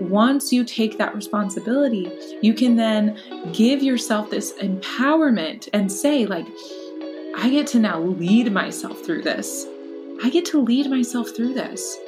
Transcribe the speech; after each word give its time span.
once 0.00 0.50
you 0.50 0.64
take 0.64 0.96
that 0.96 1.14
responsibility, 1.14 2.10
you 2.40 2.54
can 2.54 2.74
then 2.74 3.20
give 3.52 3.82
yourself 3.82 4.30
this 4.30 4.54
empowerment 4.54 5.68
and 5.74 5.92
say, 5.92 6.24
like, 6.24 6.46
I 7.36 7.50
get 7.50 7.66
to 7.68 7.78
now 7.78 8.00
lead 8.00 8.50
myself 8.50 9.04
through 9.04 9.22
this. 9.22 9.66
I 10.22 10.30
get 10.30 10.46
to 10.46 10.60
lead 10.60 10.88
myself 10.88 11.30
through 11.36 11.52
this. 11.52 11.98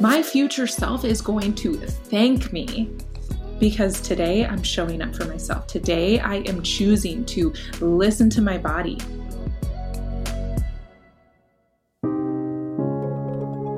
My 0.00 0.22
future 0.22 0.66
self 0.66 1.04
is 1.04 1.22
going 1.22 1.54
to 1.56 1.74
thank 1.76 2.52
me 2.52 2.90
because 3.60 4.00
today 4.00 4.44
I'm 4.44 4.62
showing 4.62 5.00
up 5.00 5.14
for 5.14 5.24
myself. 5.24 5.68
Today 5.68 6.18
I 6.18 6.36
am 6.36 6.62
choosing 6.62 7.24
to 7.26 7.54
listen 7.80 8.28
to 8.30 8.42
my 8.42 8.58
body. 8.58 8.98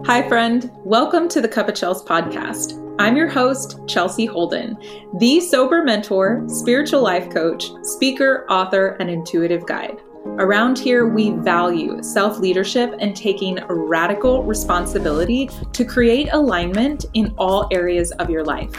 Hi, 0.07 0.27
friend. 0.27 0.71
Welcome 0.85 1.29
to 1.29 1.43
the 1.43 1.49
Cup 1.49 1.69
of 1.69 1.75
Chels 1.75 2.05
podcast. 2.05 2.88
I'm 2.99 3.17
your 3.17 3.29
host, 3.29 3.79
Chelsea 3.87 4.27
Holden, 4.27 4.77
the 5.19 5.39
sober 5.39 5.85
mentor, 5.85 6.45
spiritual 6.49 7.01
life 7.01 7.31
coach, 7.31 7.71
speaker, 7.85 8.45
author, 8.51 8.97
and 8.99 9.09
intuitive 9.09 9.65
guide. 9.67 10.01
Around 10.25 10.81
here, 10.81 11.07
we 11.07 11.31
value 11.31 12.03
self 12.03 12.41
leadership 12.41 12.97
and 12.99 13.15
taking 13.15 13.61
radical 13.69 14.43
responsibility 14.43 15.49
to 15.73 15.85
create 15.85 16.31
alignment 16.33 17.07
in 17.15 17.33
all 17.39 17.69
areas 17.71 18.11
of 18.13 18.31
your 18.31 18.45
life. 18.45 18.73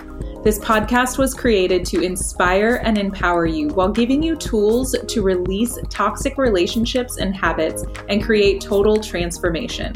This 0.43 0.59
podcast 0.59 1.17
was 1.17 1.33
created 1.33 1.85
to 1.85 2.01
inspire 2.01 2.81
and 2.83 2.97
empower 2.97 3.45
you 3.45 3.69
while 3.69 3.89
giving 3.89 4.21
you 4.21 4.35
tools 4.35 4.97
to 5.07 5.21
release 5.21 5.77
toxic 5.89 6.37
relationships 6.37 7.17
and 7.17 7.33
habits 7.33 7.85
and 8.09 8.21
create 8.21 8.59
total 8.59 9.01
transformation. 9.01 9.93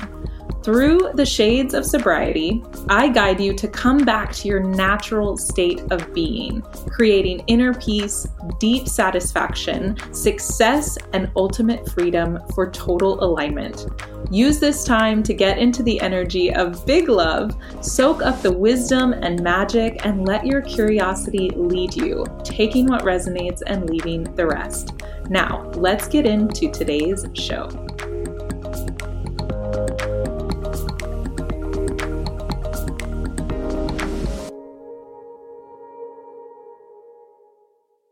Through 0.63 1.11
the 1.15 1.25
shades 1.25 1.73
of 1.73 1.85
sobriety, 1.85 2.63
I 2.87 3.09
guide 3.09 3.41
you 3.41 3.53
to 3.53 3.67
come 3.67 3.97
back 3.97 4.31
to 4.35 4.47
your 4.47 4.61
natural 4.61 5.35
state 5.35 5.81
of 5.91 6.13
being, 6.13 6.61
creating 6.87 7.43
inner 7.47 7.73
peace, 7.73 8.25
deep 8.59 8.87
satisfaction, 8.87 9.97
success, 10.13 10.97
and 11.11 11.29
ultimate 11.35 11.89
freedom 11.91 12.39
for 12.55 12.71
total 12.71 13.21
alignment. 13.21 13.87
Use 14.31 14.61
this 14.61 14.85
time 14.85 15.21
to 15.23 15.33
get 15.33 15.57
into 15.57 15.83
the 15.83 15.99
energy 15.99 16.53
of 16.53 16.85
big 16.85 17.09
love, 17.09 17.53
soak 17.81 18.21
up 18.21 18.41
the 18.41 18.51
wisdom 18.51 19.11
and 19.11 19.43
magic, 19.43 20.05
and 20.05 20.25
let 20.25 20.45
your 20.45 20.61
curiosity 20.61 21.49
lead 21.49 21.93
you, 21.93 22.25
taking 22.45 22.87
what 22.87 23.03
resonates 23.03 23.61
and 23.67 23.89
leaving 23.89 24.23
the 24.35 24.47
rest. 24.47 24.93
Now, 25.29 25.69
let's 25.71 26.07
get 26.07 26.25
into 26.25 26.71
today's 26.71 27.25
show. 27.33 27.69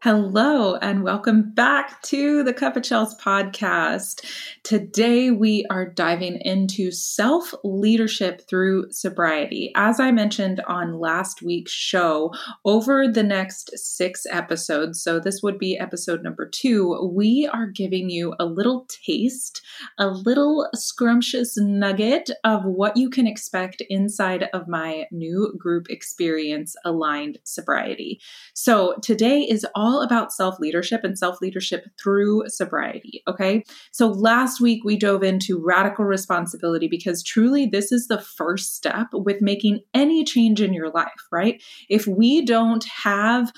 Hello, 0.04 0.78
and 0.78 1.04
welcome 1.04 1.52
back 1.54 2.02
to 2.02 2.42
the 2.42 2.56
Cup 2.56 2.76
of 2.76 2.82
Chels 2.82 3.16
podcast. 3.20 4.26
Today, 4.64 5.30
we 5.30 5.64
are 5.70 5.86
diving 5.86 6.42
into 6.42 6.90
self 6.90 7.54
leadership 7.64 8.42
through 8.50 8.92
sobriety. 8.92 9.72
As 9.76 10.00
I 10.00 10.12
mentioned 10.12 10.60
on 10.68 10.98
last 10.98 11.44
week's 11.44 11.72
show, 11.72 12.34
over 12.66 13.08
the 13.08 13.22
next 13.22 13.78
six 13.78 14.26
episodes, 14.32 15.04
so 15.04 15.20
this 15.20 15.44
would 15.44 15.60
be 15.60 15.78
episode 15.78 16.24
number 16.24 16.50
two, 16.50 17.12
we 17.14 17.48
are 17.54 17.68
giving 17.68 18.10
you 18.10 18.34
a 18.40 18.46
little 18.46 18.88
taste, 19.06 19.62
a 20.00 20.08
little 20.08 20.68
scrumptious 20.74 21.60
nugget 21.60 22.32
of 22.44 22.66
what 22.66 22.98
you 22.98 23.08
can 23.08 23.28
expect 23.28 23.84
inside 23.88 24.50
of 24.52 24.68
my 24.68 25.06
new 25.12 25.54
group 25.60 25.92
experience, 25.92 26.76
Aligned 26.84 27.38
Sobriety. 27.44 28.20
So, 28.56 28.96
today 29.04 29.42
is 29.42 29.64
all 29.76 29.91
all 29.92 30.02
about 30.02 30.32
self 30.32 30.60
leadership 30.60 31.04
and 31.04 31.18
self 31.18 31.42
leadership 31.42 31.86
through 32.02 32.44
sobriety. 32.48 33.22
Okay. 33.28 33.64
So 33.92 34.08
last 34.08 34.62
week 34.62 34.84
we 34.84 34.98
dove 34.98 35.24
into 35.24 35.62
radical 35.64 36.06
responsibility 36.06 36.88
because 36.88 37.24
truly 37.24 37.66
this 37.66 37.92
is 37.92 38.08
the 38.08 38.20
first 38.20 38.76
step 38.76 39.08
with 39.14 39.42
making 39.42 39.82
any 39.94 40.24
change 40.24 40.62
in 40.62 40.74
your 40.74 40.90
life, 40.90 41.10
right? 41.32 41.62
If 41.90 42.08
we 42.08 42.46
don't 42.46 42.86
have 43.04 43.52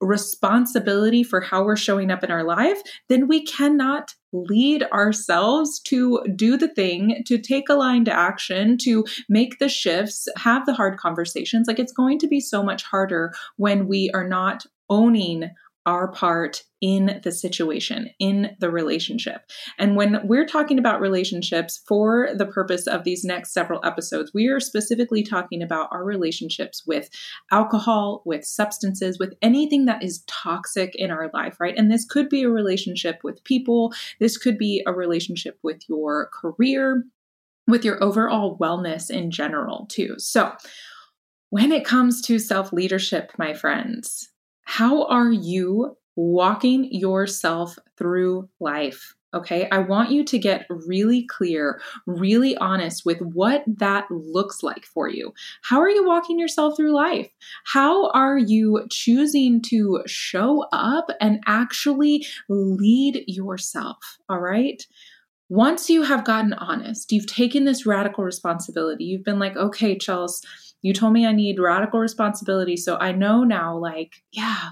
responsibility 0.00 1.22
for 1.22 1.40
how 1.40 1.62
we're 1.62 1.76
showing 1.76 2.10
up 2.10 2.24
in 2.24 2.30
our 2.30 2.42
life, 2.42 2.80
then 3.08 3.28
we 3.28 3.44
cannot 3.44 4.14
lead 4.32 4.82
ourselves 4.84 5.78
to 5.80 6.22
do 6.34 6.56
the 6.56 6.68
thing, 6.68 7.22
to 7.26 7.36
take 7.36 7.68
aligned 7.68 8.08
action, 8.08 8.78
to 8.78 9.04
make 9.28 9.58
the 9.58 9.68
shifts, 9.68 10.26
have 10.38 10.64
the 10.64 10.72
hard 10.72 10.96
conversations. 10.98 11.66
Like 11.68 11.78
it's 11.78 11.92
going 11.92 12.18
to 12.20 12.28
be 12.28 12.40
so 12.40 12.62
much 12.62 12.82
harder 12.82 13.32
when 13.56 13.88
we 13.88 14.10
are 14.14 14.26
not 14.26 14.64
owning 14.88 15.50
our 15.86 16.08
part 16.08 16.62
in 16.80 17.20
the 17.24 17.32
situation, 17.32 18.10
in 18.18 18.56
the 18.58 18.70
relationship. 18.70 19.42
And 19.78 19.96
when 19.96 20.26
we're 20.26 20.46
talking 20.46 20.78
about 20.78 21.00
relationships 21.00 21.82
for 21.86 22.30
the 22.34 22.46
purpose 22.46 22.86
of 22.86 23.04
these 23.04 23.24
next 23.24 23.52
several 23.52 23.84
episodes, 23.84 24.32
we 24.34 24.48
are 24.48 24.60
specifically 24.60 25.22
talking 25.22 25.62
about 25.62 25.88
our 25.90 26.04
relationships 26.04 26.84
with 26.86 27.10
alcohol, 27.50 28.22
with 28.24 28.44
substances, 28.44 29.18
with 29.18 29.34
anything 29.42 29.86
that 29.86 30.02
is 30.02 30.24
toxic 30.26 30.94
in 30.94 31.10
our 31.10 31.30
life, 31.32 31.58
right? 31.60 31.76
And 31.76 31.90
this 31.90 32.04
could 32.04 32.28
be 32.28 32.42
a 32.42 32.50
relationship 32.50 33.20
with 33.22 33.42
people, 33.44 33.92
this 34.20 34.36
could 34.36 34.58
be 34.58 34.82
a 34.86 34.92
relationship 34.92 35.58
with 35.62 35.88
your 35.88 36.30
career, 36.32 37.04
with 37.66 37.84
your 37.84 38.02
overall 38.02 38.58
wellness 38.58 39.10
in 39.10 39.30
general, 39.30 39.86
too. 39.90 40.14
So, 40.18 40.52
when 41.50 41.72
it 41.72 41.84
comes 41.84 42.22
to 42.22 42.38
self 42.38 42.72
leadership, 42.72 43.32
my 43.36 43.54
friends, 43.54 44.30
how 44.70 45.02
are 45.06 45.32
you 45.32 45.96
walking 46.14 46.86
yourself 46.92 47.76
through 47.98 48.48
life? 48.60 49.16
Okay, 49.34 49.68
I 49.70 49.78
want 49.78 50.12
you 50.12 50.24
to 50.24 50.38
get 50.38 50.64
really 50.70 51.26
clear, 51.26 51.80
really 52.06 52.56
honest 52.58 53.04
with 53.04 53.18
what 53.20 53.64
that 53.66 54.08
looks 54.12 54.62
like 54.62 54.84
for 54.84 55.08
you. 55.08 55.32
How 55.64 55.80
are 55.80 55.90
you 55.90 56.06
walking 56.06 56.38
yourself 56.38 56.76
through 56.76 56.94
life? 56.94 57.28
How 57.64 58.10
are 58.10 58.38
you 58.38 58.86
choosing 58.92 59.60
to 59.62 60.04
show 60.06 60.64
up 60.70 61.06
and 61.20 61.42
actually 61.48 62.24
lead 62.48 63.24
yourself? 63.26 63.98
All 64.28 64.38
right. 64.38 64.86
Once 65.48 65.90
you 65.90 66.04
have 66.04 66.24
gotten 66.24 66.52
honest, 66.52 67.10
you've 67.10 67.26
taken 67.26 67.64
this 67.64 67.84
radical 67.84 68.22
responsibility, 68.22 69.02
you've 69.02 69.24
been 69.24 69.40
like, 69.40 69.56
okay, 69.56 69.98
Chels, 69.98 70.44
you 70.82 70.92
told 70.92 71.12
me 71.12 71.26
I 71.26 71.32
need 71.32 71.58
radical 71.58 72.00
responsibility. 72.00 72.76
So 72.76 72.96
I 72.96 73.12
know 73.12 73.44
now, 73.44 73.76
like, 73.76 74.22
yeah, 74.32 74.70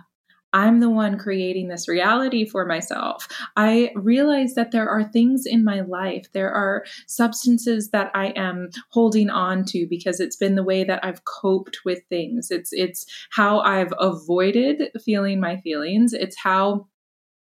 I'm 0.52 0.80
the 0.80 0.88
one 0.88 1.18
creating 1.18 1.68
this 1.68 1.88
reality 1.88 2.46
for 2.46 2.64
myself. 2.64 3.28
I 3.56 3.92
realize 3.94 4.54
that 4.54 4.70
there 4.70 4.88
are 4.88 5.04
things 5.04 5.44
in 5.44 5.62
my 5.62 5.80
life, 5.80 6.26
there 6.32 6.50
are 6.50 6.84
substances 7.06 7.90
that 7.90 8.10
I 8.14 8.28
am 8.28 8.70
holding 8.90 9.28
on 9.28 9.64
to 9.66 9.86
because 9.88 10.20
it's 10.20 10.36
been 10.36 10.54
the 10.54 10.62
way 10.64 10.84
that 10.84 11.04
I've 11.04 11.24
coped 11.24 11.80
with 11.84 12.00
things. 12.08 12.50
It's 12.50 12.70
it's 12.72 13.04
how 13.30 13.60
I've 13.60 13.92
avoided 13.98 14.90
feeling 15.04 15.40
my 15.40 15.58
feelings. 15.58 16.14
It's 16.14 16.38
how 16.38 16.88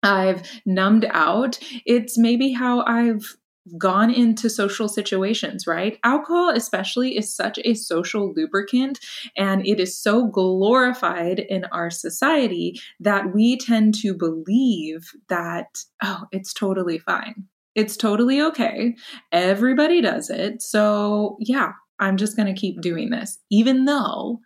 I've 0.02 0.42
numbed 0.64 1.06
out. 1.10 1.58
It's 1.86 2.18
maybe 2.18 2.52
how 2.52 2.82
I've 2.84 3.36
gone 3.76 4.10
into 4.10 4.48
social 4.48 4.88
situations, 4.88 5.66
right? 5.66 5.98
Alcohol, 6.04 6.50
especially, 6.50 7.16
is 7.16 7.34
such 7.34 7.58
a 7.64 7.74
social 7.74 8.32
lubricant 8.34 8.98
and 9.36 9.66
it 9.66 9.80
is 9.80 9.98
so 9.98 10.26
glorified 10.26 11.40
in 11.40 11.64
our 11.72 11.90
society 11.90 12.80
that 13.00 13.34
we 13.34 13.58
tend 13.58 13.94
to 13.96 14.14
believe 14.14 15.10
that, 15.28 15.78
oh, 16.02 16.24
it's 16.32 16.52
totally 16.52 16.98
fine. 16.98 17.44
It's 17.74 17.96
totally 17.96 18.40
okay. 18.40 18.96
Everybody 19.30 20.00
does 20.00 20.30
it. 20.30 20.62
So, 20.62 21.36
yeah, 21.40 21.72
I'm 22.00 22.16
just 22.16 22.36
going 22.36 22.52
to 22.52 22.60
keep 22.60 22.80
doing 22.80 23.10
this, 23.10 23.38
even 23.50 23.84
though 23.84 24.40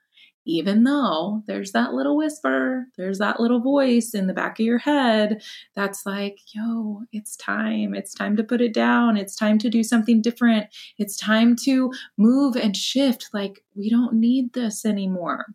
even 0.44 0.84
though 0.84 1.42
there's 1.46 1.72
that 1.72 1.92
little 1.92 2.16
whisper, 2.16 2.86
there's 2.96 3.18
that 3.18 3.40
little 3.40 3.60
voice 3.60 4.12
in 4.14 4.26
the 4.26 4.34
back 4.34 4.58
of 4.58 4.66
your 4.66 4.78
head 4.78 5.42
that's 5.74 6.04
like, 6.04 6.38
yo, 6.54 7.02
it's 7.12 7.36
time. 7.36 7.94
It's 7.94 8.12
time 8.12 8.36
to 8.36 8.44
put 8.44 8.60
it 8.60 8.74
down. 8.74 9.16
It's 9.16 9.36
time 9.36 9.58
to 9.58 9.70
do 9.70 9.82
something 9.82 10.20
different. 10.20 10.66
It's 10.98 11.16
time 11.16 11.54
to 11.64 11.92
move 12.16 12.56
and 12.56 12.76
shift. 12.76 13.28
Like, 13.32 13.64
we 13.76 13.88
don't 13.88 14.14
need 14.14 14.52
this 14.52 14.84
anymore. 14.84 15.46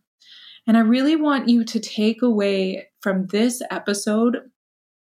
And 0.66 0.78
I 0.78 0.82
really 0.82 1.16
want 1.16 1.50
you 1.50 1.64
to 1.66 1.80
take 1.80 2.22
away 2.22 2.88
from 3.02 3.28
this 3.28 3.62
episode 3.72 4.38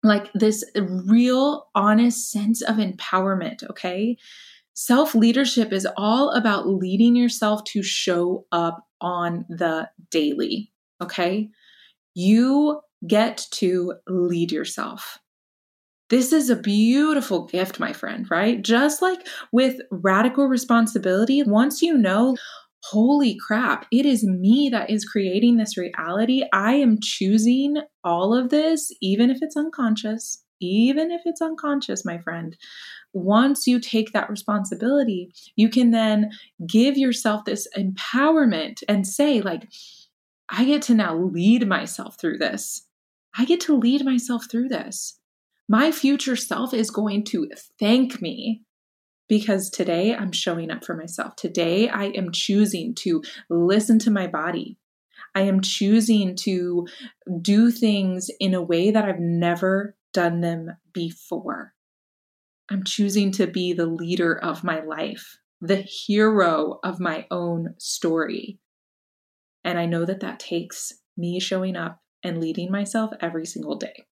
like 0.02 0.30
this 0.34 0.64
real, 0.76 1.68
honest 1.74 2.30
sense 2.30 2.62
of 2.62 2.76
empowerment, 2.76 3.68
okay? 3.70 4.16
Self 4.74 5.14
leadership 5.14 5.72
is 5.72 5.88
all 5.96 6.30
about 6.30 6.68
leading 6.68 7.16
yourself 7.16 7.64
to 7.64 7.82
show 7.82 8.46
up 8.52 8.85
on 9.00 9.44
the 9.48 9.88
daily. 10.10 10.72
Okay. 11.02 11.48
You 12.14 12.80
get 13.06 13.46
to 13.52 13.94
lead 14.08 14.52
yourself. 14.52 15.18
This 16.08 16.32
is 16.32 16.50
a 16.50 16.56
beautiful 16.56 17.46
gift, 17.46 17.80
my 17.80 17.92
friend, 17.92 18.26
right? 18.30 18.62
Just 18.62 19.02
like 19.02 19.26
with 19.52 19.80
radical 19.90 20.46
responsibility, 20.46 21.42
once 21.42 21.82
you 21.82 21.98
know, 21.98 22.36
holy 22.84 23.36
crap, 23.44 23.86
it 23.90 24.06
is 24.06 24.24
me 24.24 24.68
that 24.70 24.88
is 24.88 25.04
creating 25.04 25.56
this 25.56 25.76
reality. 25.76 26.44
I 26.52 26.74
am 26.74 26.98
choosing 27.02 27.78
all 28.04 28.32
of 28.32 28.50
this, 28.50 28.92
even 29.02 29.30
if 29.30 29.38
it's 29.40 29.56
unconscious, 29.56 30.44
even 30.60 31.10
if 31.10 31.22
it's 31.24 31.42
unconscious, 31.42 32.04
my 32.04 32.18
friend. 32.18 32.56
Once 33.12 33.66
you 33.66 33.80
take 33.80 34.12
that 34.12 34.30
responsibility, 34.30 35.32
you 35.56 35.68
can 35.68 35.90
then 35.90 36.30
give 36.66 36.96
yourself 36.96 37.44
this 37.44 37.66
empowerment 37.76 38.82
and 38.88 39.06
say, 39.06 39.40
like, 39.40 39.68
I 40.48 40.64
get 40.64 40.82
to 40.82 40.94
now 40.94 41.16
lead 41.16 41.66
myself 41.66 42.16
through 42.20 42.38
this. 42.38 42.86
I 43.36 43.44
get 43.44 43.60
to 43.62 43.76
lead 43.76 44.04
myself 44.04 44.46
through 44.50 44.68
this. 44.68 45.18
My 45.68 45.90
future 45.90 46.36
self 46.36 46.72
is 46.72 46.90
going 46.90 47.24
to 47.24 47.48
thank 47.78 48.22
me 48.22 48.62
because 49.28 49.70
today 49.70 50.14
I'm 50.14 50.32
showing 50.32 50.70
up 50.70 50.84
for 50.84 50.94
myself. 50.94 51.36
Today 51.36 51.88
I 51.88 52.06
am 52.06 52.30
choosing 52.30 52.94
to 52.96 53.22
listen 53.50 53.98
to 54.00 54.10
my 54.10 54.26
body. 54.26 54.78
I 55.34 55.42
am 55.42 55.60
choosing 55.60 56.36
to 56.36 56.86
do 57.42 57.70
things 57.70 58.30
in 58.40 58.54
a 58.54 58.62
way 58.62 58.90
that 58.90 59.04
I've 59.04 59.20
never 59.20 59.96
done 60.12 60.40
them 60.40 60.76
before. 60.92 61.74
I'm 62.70 62.84
choosing 62.84 63.30
to 63.32 63.46
be 63.46 63.72
the 63.72 63.86
leader 63.86 64.36
of 64.36 64.64
my 64.64 64.80
life, 64.80 65.38
the 65.60 65.76
hero 65.76 66.80
of 66.82 67.00
my 67.00 67.26
own 67.30 67.74
story. 67.78 68.58
And 69.64 69.78
I 69.78 69.86
know 69.86 70.04
that 70.04 70.20
that 70.20 70.40
takes 70.40 70.92
me 71.16 71.40
showing 71.40 71.76
up 71.76 72.00
and 72.22 72.40
leading 72.40 72.70
myself 72.70 73.12
every 73.20 73.46
single 73.46 73.76
day. 73.76 74.06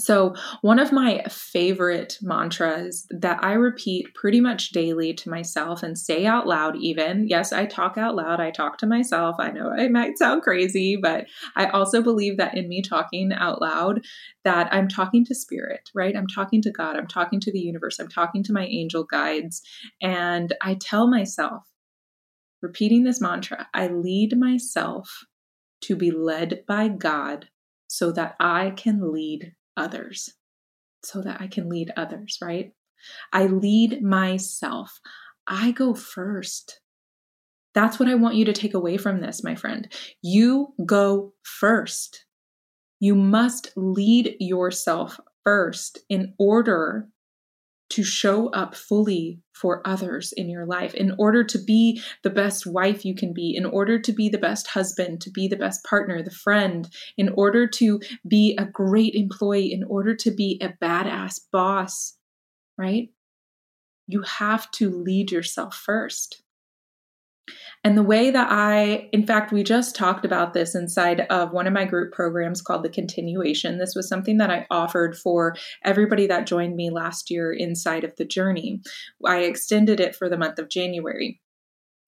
So, 0.00 0.34
one 0.60 0.80
of 0.80 0.90
my 0.90 1.22
favorite 1.30 2.18
mantras 2.20 3.06
that 3.10 3.38
I 3.44 3.52
repeat 3.52 4.12
pretty 4.14 4.40
much 4.40 4.70
daily 4.70 5.14
to 5.14 5.30
myself 5.30 5.84
and 5.84 5.96
say 5.96 6.26
out 6.26 6.48
loud, 6.48 6.74
even 6.76 7.28
yes, 7.28 7.52
I 7.52 7.66
talk 7.66 7.96
out 7.96 8.16
loud, 8.16 8.40
I 8.40 8.50
talk 8.50 8.76
to 8.78 8.88
myself. 8.88 9.36
I 9.38 9.52
know 9.52 9.72
it 9.72 9.92
might 9.92 10.18
sound 10.18 10.42
crazy, 10.42 10.96
but 10.96 11.26
I 11.54 11.66
also 11.66 12.02
believe 12.02 12.38
that 12.38 12.56
in 12.56 12.68
me 12.68 12.82
talking 12.82 13.32
out 13.32 13.60
loud, 13.60 14.04
that 14.42 14.68
I'm 14.74 14.88
talking 14.88 15.24
to 15.26 15.34
spirit, 15.34 15.88
right? 15.94 16.16
I'm 16.16 16.26
talking 16.26 16.60
to 16.62 16.72
God, 16.72 16.96
I'm 16.96 17.06
talking 17.06 17.38
to 17.40 17.52
the 17.52 17.60
universe, 17.60 18.00
I'm 18.00 18.08
talking 18.08 18.42
to 18.44 18.52
my 18.52 18.66
angel 18.66 19.04
guides. 19.04 19.62
And 20.02 20.54
I 20.60 20.74
tell 20.74 21.06
myself, 21.06 21.62
repeating 22.60 23.04
this 23.04 23.20
mantra, 23.20 23.68
I 23.72 23.86
lead 23.86 24.36
myself 24.36 25.24
to 25.82 25.94
be 25.94 26.10
led 26.10 26.64
by 26.66 26.88
God 26.88 27.48
so 27.86 28.10
that 28.10 28.34
I 28.40 28.70
can 28.70 29.12
lead 29.12 29.52
others 29.76 30.32
so 31.04 31.22
that 31.22 31.40
I 31.40 31.46
can 31.46 31.68
lead 31.68 31.92
others, 31.96 32.38
right? 32.42 32.72
I 33.32 33.46
lead 33.46 34.02
myself. 34.02 34.98
I 35.46 35.72
go 35.72 35.94
first. 35.94 36.80
That's 37.74 37.98
what 37.98 38.08
I 38.08 38.14
want 38.14 38.36
you 38.36 38.44
to 38.46 38.52
take 38.52 38.74
away 38.74 38.96
from 38.96 39.20
this, 39.20 39.42
my 39.42 39.54
friend. 39.54 39.92
You 40.22 40.74
go 40.86 41.34
first. 41.42 42.24
You 43.00 43.14
must 43.14 43.72
lead 43.76 44.36
yourself 44.38 45.18
first 45.44 45.98
in 46.08 46.34
order 46.38 47.08
to 47.94 48.02
show 48.02 48.48
up 48.48 48.74
fully 48.74 49.40
for 49.52 49.80
others 49.86 50.32
in 50.32 50.50
your 50.50 50.66
life 50.66 50.94
in 50.94 51.14
order 51.16 51.44
to 51.44 51.58
be 51.58 52.02
the 52.24 52.30
best 52.30 52.66
wife 52.66 53.04
you 53.04 53.14
can 53.14 53.32
be, 53.32 53.54
in 53.56 53.64
order 53.64 54.00
to 54.00 54.12
be 54.12 54.28
the 54.28 54.36
best 54.36 54.66
husband, 54.66 55.20
to 55.20 55.30
be 55.30 55.46
the 55.46 55.56
best 55.56 55.84
partner, 55.84 56.20
the 56.20 56.30
friend, 56.30 56.88
in 57.16 57.28
order 57.28 57.68
to 57.68 58.00
be 58.26 58.56
a 58.58 58.64
great 58.64 59.14
employee, 59.14 59.72
in 59.72 59.84
order 59.84 60.12
to 60.16 60.32
be 60.32 60.60
a 60.60 60.70
badass 60.84 61.40
boss, 61.52 62.16
right? 62.76 63.10
You 64.08 64.22
have 64.22 64.68
to 64.72 64.90
lead 64.90 65.30
yourself 65.30 65.76
first. 65.76 66.42
And 67.82 67.98
the 67.98 68.02
way 68.02 68.30
that 68.30 68.48
I, 68.50 69.10
in 69.12 69.26
fact, 69.26 69.52
we 69.52 69.62
just 69.62 69.94
talked 69.94 70.24
about 70.24 70.54
this 70.54 70.74
inside 70.74 71.20
of 71.28 71.52
one 71.52 71.66
of 71.66 71.72
my 71.72 71.84
group 71.84 72.12
programs 72.12 72.62
called 72.62 72.82
The 72.82 72.88
Continuation. 72.88 73.78
This 73.78 73.94
was 73.94 74.08
something 74.08 74.38
that 74.38 74.50
I 74.50 74.66
offered 74.70 75.16
for 75.16 75.54
everybody 75.84 76.26
that 76.26 76.46
joined 76.46 76.76
me 76.76 76.90
last 76.90 77.30
year 77.30 77.52
inside 77.52 78.02
of 78.04 78.16
the 78.16 78.24
journey. 78.24 78.80
I 79.26 79.40
extended 79.40 80.00
it 80.00 80.16
for 80.16 80.30
the 80.30 80.38
month 80.38 80.58
of 80.58 80.70
January. 80.70 81.40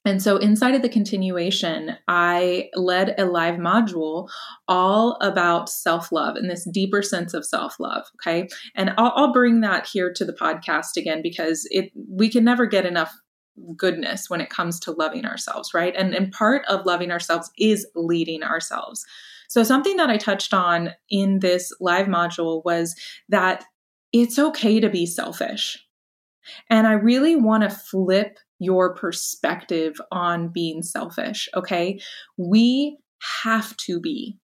And 0.06 0.22
so, 0.22 0.36
inside 0.36 0.76
of 0.76 0.82
the 0.82 0.88
continuation, 0.88 1.96
I 2.06 2.68
led 2.76 3.16
a 3.18 3.24
live 3.24 3.56
module 3.56 4.28
all 4.68 5.18
about 5.20 5.68
self 5.68 6.12
love 6.12 6.36
and 6.36 6.48
this 6.48 6.66
deeper 6.72 7.02
sense 7.02 7.34
of 7.34 7.44
self 7.44 7.80
love. 7.80 8.04
Okay. 8.22 8.46
And 8.76 8.90
I'll, 8.96 9.12
I'll, 9.16 9.32
bring 9.32 9.62
that 9.62 9.88
here 9.88 10.12
to 10.14 10.24
the 10.24 10.32
podcast 10.32 10.96
again 10.96 11.22
because 11.22 11.66
it 11.70 11.90
we 12.08 12.30
can 12.30 12.44
never 12.44 12.66
get 12.66 12.86
enough 12.86 13.12
goodness 13.76 14.28
when 14.28 14.40
it 14.40 14.50
comes 14.50 14.78
to 14.80 14.92
loving 14.92 15.24
ourselves, 15.24 15.72
right? 15.74 15.94
And, 15.96 16.14
and 16.14 16.32
part 16.32 16.64
of 16.66 16.86
loving 16.86 17.10
ourselves 17.10 17.50
is 17.58 17.86
leading 17.94 18.42
ourselves. 18.42 19.04
So, 19.48 19.62
something 19.62 19.96
that 19.96 20.10
I 20.10 20.16
touched 20.16 20.52
on 20.52 20.90
in 21.08 21.38
this 21.38 21.72
live 21.80 22.06
module 22.06 22.64
was 22.64 22.94
that 23.28 23.64
it's 24.12 24.38
okay 24.38 24.80
to 24.80 24.88
be 24.88 25.06
selfish. 25.06 25.78
And 26.70 26.86
I 26.86 26.92
really 26.92 27.36
want 27.36 27.62
to 27.62 27.70
flip 27.70 28.38
your 28.58 28.94
perspective 28.94 30.00
on 30.10 30.48
being 30.48 30.82
selfish, 30.82 31.48
okay? 31.54 32.00
We 32.36 32.98
have 33.42 33.76
to 33.78 34.00
be. 34.00 34.38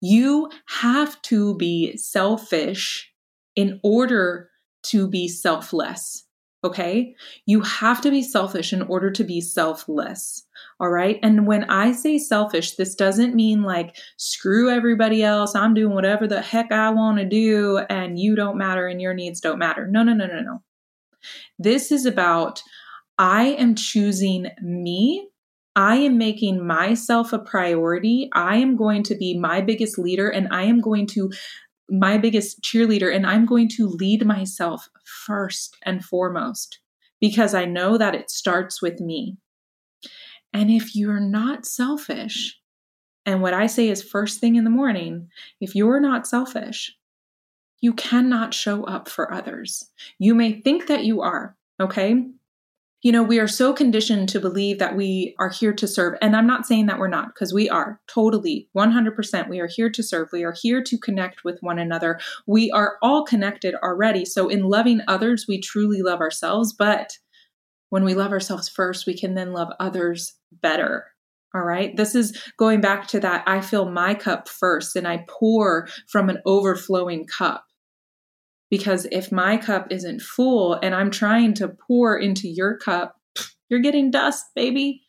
You 0.00 0.50
have 0.80 1.20
to 1.22 1.56
be 1.56 1.96
selfish 1.96 3.10
in 3.54 3.80
order 3.82 4.50
to 4.84 5.08
be 5.08 5.28
selfless. 5.28 6.25
Okay. 6.64 7.14
You 7.44 7.60
have 7.60 8.00
to 8.00 8.10
be 8.10 8.22
selfish 8.22 8.72
in 8.72 8.82
order 8.82 9.10
to 9.10 9.24
be 9.24 9.40
selfless. 9.40 10.46
All 10.80 10.90
right. 10.90 11.18
And 11.22 11.46
when 11.46 11.64
I 11.64 11.92
say 11.92 12.18
selfish, 12.18 12.76
this 12.76 12.94
doesn't 12.94 13.34
mean 13.34 13.62
like 13.62 13.96
screw 14.16 14.70
everybody 14.70 15.22
else. 15.22 15.54
I'm 15.54 15.74
doing 15.74 15.94
whatever 15.94 16.26
the 16.26 16.40
heck 16.40 16.72
I 16.72 16.90
want 16.90 17.18
to 17.18 17.24
do 17.24 17.78
and 17.88 18.18
you 18.18 18.34
don't 18.34 18.58
matter 18.58 18.86
and 18.86 19.00
your 19.00 19.14
needs 19.14 19.40
don't 19.40 19.58
matter. 19.58 19.86
No, 19.86 20.02
no, 20.02 20.12
no, 20.12 20.26
no, 20.26 20.40
no. 20.40 20.62
This 21.58 21.92
is 21.92 22.06
about 22.06 22.62
I 23.18 23.44
am 23.44 23.74
choosing 23.74 24.48
me. 24.62 25.28
I 25.74 25.96
am 25.96 26.16
making 26.16 26.66
myself 26.66 27.32
a 27.34 27.38
priority. 27.38 28.30
I 28.32 28.56
am 28.56 28.76
going 28.76 29.02
to 29.04 29.14
be 29.14 29.38
my 29.38 29.60
biggest 29.60 29.98
leader 29.98 30.28
and 30.28 30.48
I 30.50 30.64
am 30.64 30.80
going 30.80 31.06
to 31.08 31.30
my 31.88 32.18
biggest 32.18 32.62
cheerleader 32.62 33.14
and 33.14 33.26
I'm 33.26 33.46
going 33.46 33.68
to 33.76 33.88
lead 33.88 34.26
myself 34.26 34.88
first 35.26 35.76
and 35.84 36.04
foremost 36.04 36.80
because 37.20 37.54
I 37.54 37.64
know 37.64 37.96
that 37.96 38.14
it 38.14 38.30
starts 38.30 38.82
with 38.82 39.00
me. 39.00 39.36
And 40.52 40.70
if 40.70 40.94
you're 40.94 41.20
not 41.20 41.66
selfish, 41.66 42.58
and 43.24 43.42
what 43.42 43.54
I 43.54 43.66
say 43.66 43.88
is 43.88 44.02
first 44.02 44.40
thing 44.40 44.56
in 44.56 44.64
the 44.64 44.70
morning, 44.70 45.28
if 45.60 45.74
you're 45.74 46.00
not 46.00 46.26
selfish, 46.26 46.96
you 47.80 47.92
cannot 47.92 48.54
show 48.54 48.84
up 48.84 49.08
for 49.08 49.32
others. 49.32 49.90
You 50.18 50.34
may 50.34 50.60
think 50.60 50.86
that 50.86 51.04
you 51.04 51.20
are, 51.22 51.56
okay? 51.80 52.24
You 53.02 53.12
know, 53.12 53.22
we 53.22 53.38
are 53.38 53.48
so 53.48 53.72
conditioned 53.72 54.28
to 54.30 54.40
believe 54.40 54.78
that 54.78 54.96
we 54.96 55.34
are 55.38 55.50
here 55.50 55.72
to 55.74 55.86
serve. 55.86 56.14
And 56.20 56.34
I'm 56.34 56.46
not 56.46 56.66
saying 56.66 56.86
that 56.86 56.98
we're 56.98 57.08
not, 57.08 57.28
because 57.28 57.52
we 57.52 57.68
are 57.68 58.00
totally 58.08 58.68
100%. 58.76 59.48
We 59.48 59.60
are 59.60 59.68
here 59.68 59.90
to 59.90 60.02
serve. 60.02 60.28
We 60.32 60.44
are 60.44 60.54
here 60.60 60.82
to 60.82 60.98
connect 60.98 61.44
with 61.44 61.58
one 61.60 61.78
another. 61.78 62.18
We 62.46 62.70
are 62.70 62.96
all 63.02 63.24
connected 63.24 63.74
already. 63.82 64.24
So, 64.24 64.48
in 64.48 64.64
loving 64.64 65.02
others, 65.06 65.44
we 65.46 65.60
truly 65.60 66.02
love 66.02 66.20
ourselves. 66.20 66.72
But 66.72 67.18
when 67.90 68.04
we 68.04 68.14
love 68.14 68.32
ourselves 68.32 68.68
first, 68.68 69.06
we 69.06 69.16
can 69.16 69.34
then 69.34 69.52
love 69.52 69.68
others 69.78 70.34
better. 70.50 71.06
All 71.54 71.62
right. 71.62 71.96
This 71.96 72.14
is 72.14 72.42
going 72.58 72.80
back 72.80 73.06
to 73.08 73.20
that 73.20 73.44
I 73.46 73.60
fill 73.60 73.90
my 73.90 74.14
cup 74.14 74.48
first 74.48 74.96
and 74.96 75.06
I 75.06 75.24
pour 75.28 75.88
from 76.08 76.28
an 76.28 76.38
overflowing 76.44 77.26
cup. 77.26 77.65
Because 78.70 79.06
if 79.12 79.30
my 79.30 79.56
cup 79.56 79.88
isn't 79.90 80.22
full 80.22 80.74
and 80.74 80.94
I'm 80.94 81.10
trying 81.10 81.54
to 81.54 81.68
pour 81.68 82.18
into 82.18 82.48
your 82.48 82.76
cup, 82.76 83.16
you're 83.68 83.80
getting 83.80 84.10
dust, 84.10 84.46
baby. 84.54 85.02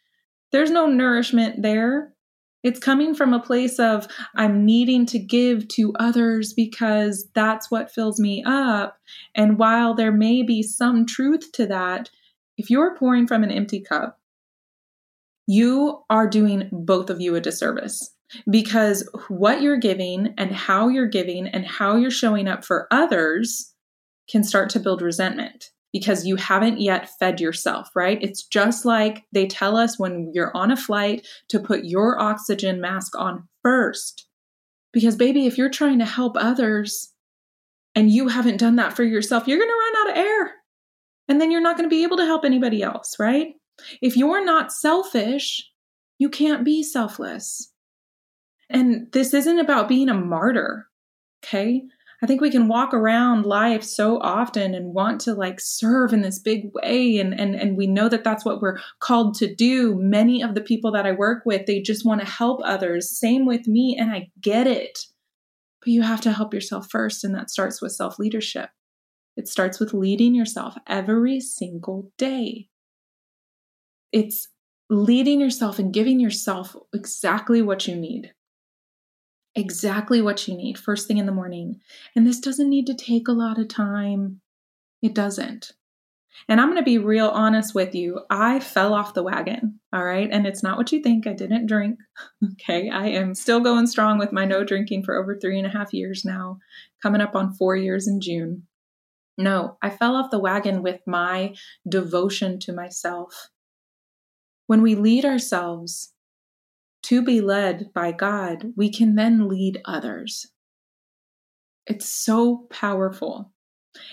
There's 0.52 0.72
no 0.72 0.88
nourishment 0.88 1.62
there. 1.62 2.14
It's 2.64 2.80
coming 2.80 3.16
from 3.16 3.34
a 3.34 3.42
place 3.42 3.80
of 3.80 4.08
I'm 4.36 4.66
needing 4.66 5.06
to 5.08 5.20
give 5.20 5.68
to 5.70 5.94
others 6.00 6.54
because 6.54 7.28
that's 7.34 7.72
what 7.72 7.92
fills 7.92 8.20
me 8.20 8.44
up. 8.46 8.98
And 9.36 9.58
while 9.60 9.94
there 9.94 10.12
may 10.12 10.44
be 10.44 10.64
some 10.64 11.06
truth 11.06 11.52
to 11.54 11.66
that, 11.68 12.10
if 12.58 12.70
you're 12.70 12.98
pouring 12.98 13.28
from 13.28 13.44
an 13.44 13.52
empty 13.52 13.80
cup, 13.80 14.20
you 15.46 16.04
are 16.10 16.28
doing 16.28 16.68
both 16.72 17.10
of 17.10 17.22
you 17.22 17.36
a 17.36 17.42
disservice 17.42 18.17
because 18.50 19.08
what 19.28 19.62
you're 19.62 19.78
giving 19.78 20.34
and 20.38 20.52
how 20.52 20.88
you're 20.88 21.08
giving 21.08 21.48
and 21.48 21.66
how 21.66 21.96
you're 21.96 22.12
showing 22.12 22.48
up 22.48 22.66
for 22.66 22.88
others 22.92 23.74
can 24.30 24.44
start 24.44 24.70
to 24.72 24.80
build 24.80 25.02
resentment 25.02 25.72
because 25.94 26.26
you 26.26 26.36
haven't 26.36 26.80
yet 26.80 27.10
fed 27.18 27.40
yourself, 27.40 27.90
right? 27.96 28.20
It's 28.22 28.44
just 28.44 28.86
like 28.86 29.24
they 29.32 29.48
tell 29.48 29.78
us 29.78 29.98
when 29.98 30.32
you're 30.34 30.56
on 30.56 30.72
a 30.72 30.78
flight 30.78 31.26
to 31.50 31.60
put 31.60 31.86
your 31.86 32.20
oxygen 32.20 32.82
mask 32.82 33.18
on 33.18 33.48
first. 33.64 34.28
Because, 34.94 35.16
baby, 35.16 35.46
if 35.48 35.58
you're 35.58 35.70
trying 35.70 36.00
to 36.00 36.06
help 36.06 36.36
others 36.38 37.14
and 37.96 38.12
you 38.12 38.28
haven't 38.28 38.58
done 38.58 38.76
that 38.78 38.94
for 38.94 39.04
yourself, 39.04 39.48
you're 39.48 39.58
going 39.58 39.70
to 39.70 39.74
run 39.74 40.08
out 40.08 40.12
of 40.12 40.26
air. 40.26 40.52
And 41.30 41.42
then 41.42 41.52
you're 41.52 41.62
not 41.62 41.78
going 41.78 41.90
to 41.90 41.96
be 41.96 42.04
able 42.04 42.18
to 42.18 42.26
help 42.26 42.46
anybody 42.46 42.82
else, 42.84 43.16
right? 43.20 43.54
If 44.02 44.18
you're 44.18 44.44
not 44.44 44.72
selfish, 44.72 45.70
you 46.20 46.30
can't 46.30 46.64
be 46.64 46.84
selfless. 46.84 47.72
And 48.70 49.12
this 49.12 49.34
isn't 49.34 49.60
about 49.60 49.88
being 49.88 50.10
a 50.10 50.14
martyr, 50.14 50.88
okay? 51.44 51.84
I 52.22 52.26
think 52.26 52.42
we 52.42 52.50
can 52.50 52.68
walk 52.68 52.94
around 52.94 53.46
life 53.46 53.84
so 53.84 54.20
often 54.20 54.74
and 54.74 54.94
want 54.94 55.22
to 55.22 55.36
like 55.36 55.60
serve 55.60 56.14
in 56.14 56.24
this 56.24 56.40
big 56.40 56.72
way 56.74 57.20
and 57.20 57.40
and 57.40 57.54
and 57.54 57.78
we 57.78 57.86
know 57.86 58.10
that 58.10 58.24
that's 58.24 58.44
what 58.44 58.60
we're 58.60 58.80
called 59.00 59.36
to 59.36 59.54
do. 59.54 59.96
Many 59.96 60.42
of 60.42 60.56
the 60.56 60.62
people 60.62 60.92
that 60.94 61.06
I 61.06 61.12
work 61.12 61.44
with, 61.46 61.68
they 61.68 61.80
just 61.80 62.06
want 62.06 62.22
to 62.22 62.28
help 62.28 62.60
others. 62.64 63.18
Same 63.18 63.46
with 63.46 63.68
me 63.68 63.96
and 64.00 64.12
I 64.12 64.32
get 64.42 64.66
it. 64.66 64.98
But 65.80 65.90
you 65.90 66.02
have 66.02 66.22
to 66.22 66.32
help 66.32 66.56
yourself 66.56 66.90
first 66.90 67.24
and 67.24 67.36
that 67.36 67.52
starts 67.52 67.82
with 67.82 67.92
self-leadership. 67.92 68.70
It 69.36 69.48
starts 69.48 69.80
with 69.80 69.94
leading 69.94 70.34
yourself 70.34 70.76
every 70.88 71.40
single 71.40 72.12
day. 72.18 72.70
It's 74.12 74.48
leading 74.90 75.40
yourself 75.40 75.78
and 75.78 75.94
giving 75.94 76.20
yourself 76.20 76.76
exactly 76.94 77.62
what 77.62 77.88
you 77.88 77.96
need 77.96 78.34
exactly 79.58 80.22
what 80.22 80.48
you 80.48 80.56
need 80.56 80.78
first 80.78 81.08
thing 81.08 81.18
in 81.18 81.26
the 81.26 81.32
morning. 81.32 81.82
And 82.16 82.26
this 82.26 82.40
doesn't 82.40 82.70
need 82.70 82.86
to 82.88 82.94
take 82.94 83.28
a 83.28 83.34
lot 83.34 83.58
of 83.58 83.68
time. 83.68 84.40
It 85.02 85.14
doesn't. 85.14 85.74
And 86.48 86.62
I'm 86.62 86.68
going 86.68 86.78
to 86.78 86.84
be 86.84 87.00
real 87.00 87.30
honest 87.30 87.74
with 87.74 87.96
you. 87.96 88.22
I 88.30 88.60
fell 88.60 88.94
off 88.94 89.16
the 89.16 89.24
wagon. 89.24 89.80
All 89.92 90.06
right. 90.06 90.30
And 90.32 90.46
it's 90.46 90.62
not 90.62 90.78
what 90.78 90.92
you 90.92 91.02
think. 91.02 91.26
I 91.26 91.34
didn't 91.34 91.66
drink. 91.66 92.00
Okay. 92.54 92.90
I 92.90 93.08
am 93.08 93.34
still 93.34 93.60
going 93.60 93.88
strong 93.88 94.18
with 94.18 94.32
my 94.32 94.46
no 94.46 94.64
drinking 94.64 95.04
for 95.04 95.16
over 95.16 95.38
three 95.38 95.58
and 95.58 95.68
a 95.68 95.72
half 95.72 95.94
years 95.94 96.26
now, 96.26 96.60
coming 97.02 97.22
up 97.22 97.36
on 97.36 97.54
four 97.54 97.76
years 97.76 98.08
in 98.08 98.20
June. 98.22 98.64
No, 99.38 99.78
I 99.82 99.90
fell 99.90 100.16
off 100.16 100.32
the 100.32 100.40
wagon 100.40 100.82
with 100.82 101.02
my 101.06 101.54
devotion 101.88 102.60
to 102.62 102.74
myself. 102.74 103.50
When 104.66 104.82
we 104.82 104.96
lead 104.96 105.26
ourselves 105.26 106.14
to 107.08 107.22
be 107.22 107.40
led 107.40 107.94
by 107.94 108.12
God, 108.12 108.74
we 108.76 108.92
can 108.92 109.16
then 109.16 109.48
lead 109.48 109.82
others. 109.86 110.48
It's 111.86 112.08
so 112.08 112.68
powerful. 112.70 113.54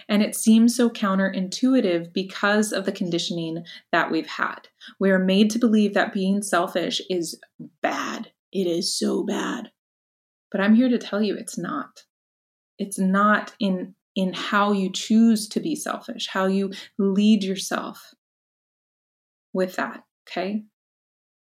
And 0.08 0.22
it 0.22 0.36
seems 0.36 0.76
so 0.76 0.88
counterintuitive 0.88 2.12
because 2.12 2.72
of 2.72 2.84
the 2.84 2.92
conditioning 2.92 3.64
that 3.90 4.10
we've 4.10 4.28
had. 4.28 4.68
We 5.00 5.10
are 5.10 5.18
made 5.18 5.50
to 5.50 5.58
believe 5.58 5.92
that 5.94 6.12
being 6.12 6.40
selfish 6.40 7.02
is 7.10 7.38
bad. 7.82 8.30
It 8.52 8.66
is 8.66 8.96
so 8.96 9.24
bad. 9.24 9.70
But 10.52 10.60
I'm 10.60 10.76
here 10.76 10.88
to 10.88 10.98
tell 10.98 11.20
you 11.20 11.34
it's 11.34 11.58
not. 11.58 12.04
It's 12.78 12.98
not 12.98 13.54
in 13.58 13.94
in 14.14 14.32
how 14.32 14.70
you 14.70 14.92
choose 14.92 15.48
to 15.48 15.58
be 15.58 15.74
selfish, 15.74 16.28
how 16.28 16.46
you 16.46 16.70
lead 16.98 17.42
yourself 17.42 18.14
with 19.52 19.74
that, 19.74 20.04
okay? 20.28 20.62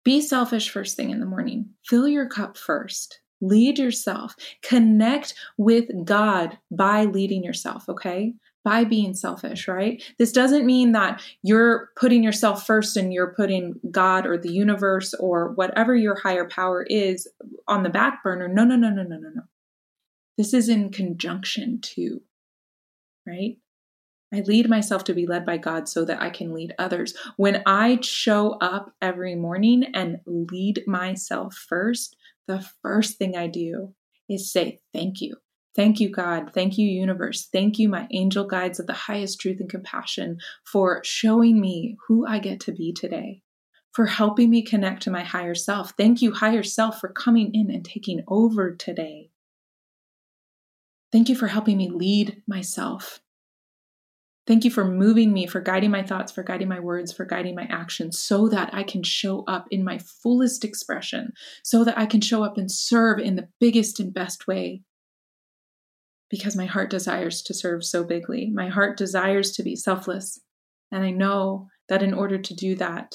Be 0.04 0.20
selfish 0.20 0.70
first 0.70 0.96
thing 0.96 1.11
in 1.11 1.20
the 1.20 1.26
morning. 1.26 1.70
Fill 1.87 2.06
your 2.06 2.28
cup 2.28 2.58
first. 2.58 3.20
Lead 3.40 3.78
yourself. 3.78 4.37
Connect 4.62 5.34
with 5.56 5.87
God 6.04 6.58
by 6.70 7.04
leading 7.04 7.42
yourself, 7.42 7.88
okay? 7.88 8.34
By 8.64 8.84
being 8.84 9.14
selfish, 9.14 9.66
right? 9.66 10.02
This 10.18 10.32
doesn't 10.32 10.66
mean 10.66 10.92
that 10.92 11.23
you're 11.42 11.90
putting 11.96 12.23
yourself 12.23 12.66
first 12.66 12.96
and 12.96 13.12
you're 13.12 13.34
putting 13.34 13.80
God 13.90 14.26
or 14.26 14.38
the 14.38 14.52
universe 14.52 15.14
or 15.14 15.52
whatever 15.52 15.94
your 15.94 16.18
higher 16.18 16.49
power 16.49 16.82
is 16.88 17.28
on 17.66 17.82
the 17.82 17.90
back 17.90 18.23
burner. 18.23 18.49
No, 18.49 18.64
no, 18.64 18.76
no, 18.76 18.90
no, 18.90 19.02
no, 19.02 19.16
no, 19.16 19.30
no. 19.34 19.42
This 20.37 20.52
is 20.52 20.68
in 20.68 20.90
conjunction 20.90 21.80
to, 21.82 22.20
right? 23.26 23.56
I 24.34 24.40
lead 24.40 24.68
myself 24.68 25.04
to 25.04 25.14
be 25.14 25.28
led 25.28 25.46
by 25.46 25.58
God 25.58 25.88
so 25.88 26.04
that 26.06 26.20
I 26.20 26.28
can 26.28 26.52
lead 26.52 26.74
others. 26.76 27.14
When 27.36 27.62
I 27.66 28.00
show 28.02 28.54
up 28.54 28.92
every 29.00 29.36
morning 29.36 29.84
and 29.94 30.18
lead 30.26 30.82
myself 30.88 31.54
first, 31.54 32.16
the 32.48 32.66
first 32.82 33.16
thing 33.16 33.36
I 33.36 33.46
do 33.46 33.94
is 34.28 34.50
say, 34.50 34.80
Thank 34.92 35.20
you. 35.20 35.36
Thank 35.76 36.00
you, 36.00 36.10
God. 36.10 36.50
Thank 36.52 36.78
you, 36.78 36.86
universe. 36.88 37.48
Thank 37.52 37.78
you, 37.78 37.88
my 37.88 38.08
angel 38.10 38.44
guides 38.44 38.80
of 38.80 38.88
the 38.88 38.92
highest 38.92 39.40
truth 39.40 39.60
and 39.60 39.70
compassion, 39.70 40.38
for 40.64 41.00
showing 41.04 41.60
me 41.60 41.96
who 42.08 42.26
I 42.26 42.40
get 42.40 42.58
to 42.60 42.72
be 42.72 42.92
today, 42.92 43.42
for 43.92 44.06
helping 44.06 44.50
me 44.50 44.62
connect 44.62 45.02
to 45.04 45.10
my 45.10 45.22
higher 45.22 45.54
self. 45.54 45.92
Thank 45.96 46.22
you, 46.22 46.32
higher 46.32 46.64
self, 46.64 46.98
for 47.00 47.08
coming 47.08 47.54
in 47.54 47.70
and 47.70 47.84
taking 47.84 48.22
over 48.26 48.74
today. 48.74 49.30
Thank 51.12 51.28
you 51.28 51.36
for 51.36 51.46
helping 51.46 51.76
me 51.76 51.88
lead 51.88 52.42
myself. 52.48 53.20
Thank 54.46 54.64
you 54.64 54.70
for 54.70 54.84
moving 54.84 55.32
me, 55.32 55.46
for 55.46 55.60
guiding 55.60 55.90
my 55.90 56.02
thoughts, 56.02 56.30
for 56.30 56.42
guiding 56.42 56.68
my 56.68 56.80
words, 56.80 57.12
for 57.12 57.24
guiding 57.24 57.54
my 57.54 57.66
actions, 57.70 58.18
so 58.18 58.48
that 58.48 58.74
I 58.74 58.82
can 58.82 59.02
show 59.02 59.42
up 59.44 59.66
in 59.70 59.82
my 59.82 59.98
fullest 59.98 60.64
expression, 60.64 61.32
so 61.62 61.82
that 61.84 61.96
I 61.96 62.04
can 62.04 62.20
show 62.20 62.44
up 62.44 62.58
and 62.58 62.70
serve 62.70 63.18
in 63.18 63.36
the 63.36 63.48
biggest 63.58 64.00
and 64.00 64.12
best 64.12 64.46
way. 64.46 64.82
Because 66.28 66.56
my 66.56 66.66
heart 66.66 66.90
desires 66.90 67.40
to 67.42 67.54
serve 67.54 67.84
so 67.84 68.04
bigly. 68.04 68.50
My 68.52 68.68
heart 68.68 68.98
desires 68.98 69.52
to 69.52 69.62
be 69.62 69.76
selfless. 69.76 70.38
And 70.92 71.04
I 71.04 71.10
know 71.10 71.68
that 71.88 72.02
in 72.02 72.12
order 72.12 72.38
to 72.38 72.54
do 72.54 72.74
that, 72.76 73.14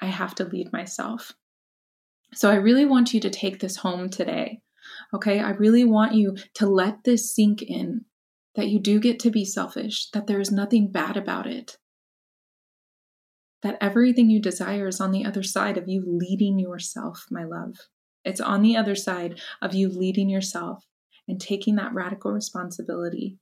I 0.00 0.06
have 0.06 0.34
to 0.36 0.44
lead 0.44 0.72
myself. 0.72 1.32
So 2.34 2.50
I 2.50 2.56
really 2.56 2.84
want 2.84 3.12
you 3.12 3.20
to 3.20 3.30
take 3.30 3.60
this 3.60 3.76
home 3.76 4.08
today. 4.08 4.60
Okay, 5.14 5.40
I 5.40 5.50
really 5.50 5.84
want 5.84 6.14
you 6.14 6.36
to 6.54 6.66
let 6.66 7.04
this 7.04 7.34
sink 7.34 7.62
in 7.62 8.04
that 8.56 8.68
you 8.68 8.80
do 8.80 8.98
get 8.98 9.20
to 9.20 9.30
be 9.30 9.44
selfish, 9.44 10.10
that 10.10 10.26
there 10.26 10.40
is 10.40 10.50
nothing 10.50 10.90
bad 10.90 11.16
about 11.16 11.46
it, 11.46 11.76
that 13.62 13.78
everything 13.80 14.30
you 14.30 14.40
desire 14.40 14.88
is 14.88 15.00
on 15.00 15.12
the 15.12 15.24
other 15.24 15.42
side 15.42 15.76
of 15.76 15.88
you 15.88 16.02
leading 16.06 16.58
yourself, 16.58 17.26
my 17.30 17.44
love. 17.44 17.76
It's 18.24 18.40
on 18.40 18.62
the 18.62 18.76
other 18.76 18.96
side 18.96 19.40
of 19.62 19.74
you 19.74 19.88
leading 19.88 20.28
yourself 20.28 20.84
and 21.28 21.40
taking 21.40 21.76
that 21.76 21.94
radical 21.94 22.32
responsibility. 22.32 23.38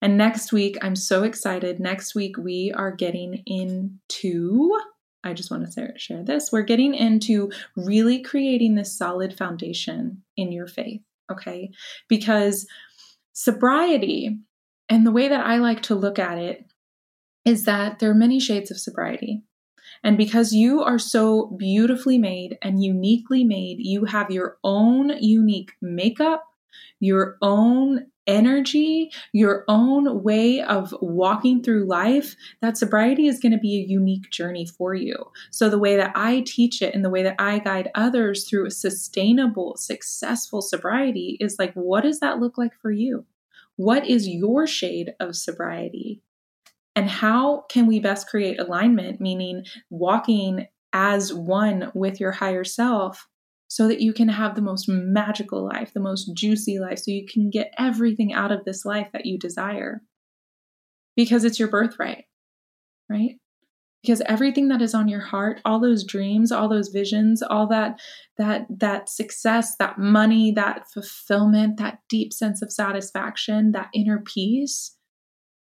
And 0.00 0.16
next 0.16 0.52
week, 0.52 0.76
I'm 0.82 0.96
so 0.96 1.24
excited. 1.24 1.80
Next 1.80 2.14
week, 2.14 2.36
we 2.36 2.72
are 2.74 2.92
getting 2.92 3.42
into, 3.46 4.78
I 5.24 5.32
just 5.32 5.50
want 5.50 5.70
to 5.72 5.92
share 5.96 6.22
this, 6.22 6.52
we're 6.52 6.62
getting 6.62 6.94
into 6.94 7.50
really 7.76 8.22
creating 8.22 8.74
this 8.74 8.96
solid 8.96 9.36
foundation 9.36 10.22
in 10.36 10.52
your 10.52 10.66
faith, 10.66 11.00
okay? 11.32 11.70
Because 12.08 12.66
sobriety, 13.36 14.38
and 14.88 15.06
the 15.06 15.12
way 15.12 15.28
that 15.28 15.46
I 15.46 15.58
like 15.58 15.82
to 15.82 15.94
look 15.94 16.18
at 16.18 16.38
it 16.38 16.64
is 17.44 17.64
that 17.64 17.98
there 17.98 18.10
are 18.10 18.14
many 18.14 18.40
shades 18.40 18.70
of 18.70 18.78
sobriety. 18.78 19.42
And 20.02 20.16
because 20.16 20.54
you 20.54 20.82
are 20.82 20.98
so 20.98 21.54
beautifully 21.58 22.16
made 22.16 22.56
and 22.62 22.82
uniquely 22.82 23.44
made, 23.44 23.76
you 23.78 24.06
have 24.06 24.30
your 24.30 24.56
own 24.64 25.10
unique 25.20 25.72
makeup, 25.82 26.44
your 27.00 27.36
own 27.42 28.06
energy, 28.26 29.10
your 29.32 29.64
own 29.68 30.22
way 30.22 30.60
of 30.60 30.94
walking 31.00 31.62
through 31.62 31.84
life, 31.84 32.34
that 32.60 32.76
sobriety 32.76 33.26
is 33.26 33.38
going 33.38 33.52
to 33.52 33.58
be 33.58 33.76
a 33.76 33.88
unique 33.88 34.30
journey 34.30 34.66
for 34.66 34.94
you. 34.94 35.16
So, 35.50 35.68
the 35.68 35.78
way 35.78 35.96
that 35.96 36.12
I 36.14 36.42
teach 36.46 36.82
it 36.82 36.94
and 36.94 37.04
the 37.04 37.10
way 37.10 37.22
that 37.22 37.36
I 37.38 37.58
guide 37.58 37.90
others 37.94 38.48
through 38.48 38.66
a 38.66 38.70
sustainable, 38.70 39.76
successful 39.76 40.62
sobriety 40.62 41.36
is 41.40 41.56
like, 41.58 41.72
what 41.74 42.02
does 42.02 42.20
that 42.20 42.38
look 42.40 42.58
like 42.58 42.74
for 42.80 42.90
you? 42.90 43.26
What 43.76 44.06
is 44.06 44.28
your 44.28 44.66
shade 44.66 45.12
of 45.20 45.36
sobriety? 45.36 46.22
And 46.94 47.10
how 47.10 47.64
can 47.68 47.86
we 47.86 48.00
best 48.00 48.26
create 48.26 48.58
alignment, 48.58 49.20
meaning 49.20 49.64
walking 49.90 50.66
as 50.94 51.32
one 51.32 51.92
with 51.94 52.18
your 52.18 52.32
higher 52.32 52.64
self 52.64 53.28
so 53.68 53.88
that 53.88 54.00
you 54.00 54.12
can 54.12 54.28
have 54.28 54.54
the 54.54 54.62
most 54.62 54.88
magical 54.88 55.64
life, 55.64 55.92
the 55.92 56.00
most 56.00 56.32
juicy 56.34 56.78
life, 56.78 56.98
so 56.98 57.10
you 57.10 57.26
can 57.26 57.50
get 57.50 57.72
everything 57.78 58.32
out 58.32 58.52
of 58.52 58.64
this 58.64 58.84
life 58.84 59.08
that 59.12 59.26
you 59.26 59.38
desire? 59.38 60.02
Because 61.16 61.44
it's 61.44 61.58
your 61.58 61.68
birthright, 61.68 62.24
right? 63.08 63.36
because 64.06 64.22
everything 64.26 64.68
that 64.68 64.80
is 64.80 64.94
on 64.94 65.08
your 65.08 65.20
heart 65.20 65.60
all 65.64 65.80
those 65.80 66.04
dreams 66.04 66.52
all 66.52 66.68
those 66.68 66.88
visions 66.88 67.42
all 67.42 67.66
that 67.66 68.00
that 68.38 68.66
that 68.70 69.08
success 69.08 69.76
that 69.76 69.98
money 69.98 70.52
that 70.52 70.88
fulfillment 70.92 71.76
that 71.76 71.98
deep 72.08 72.32
sense 72.32 72.62
of 72.62 72.72
satisfaction 72.72 73.72
that 73.72 73.88
inner 73.92 74.20
peace 74.20 74.96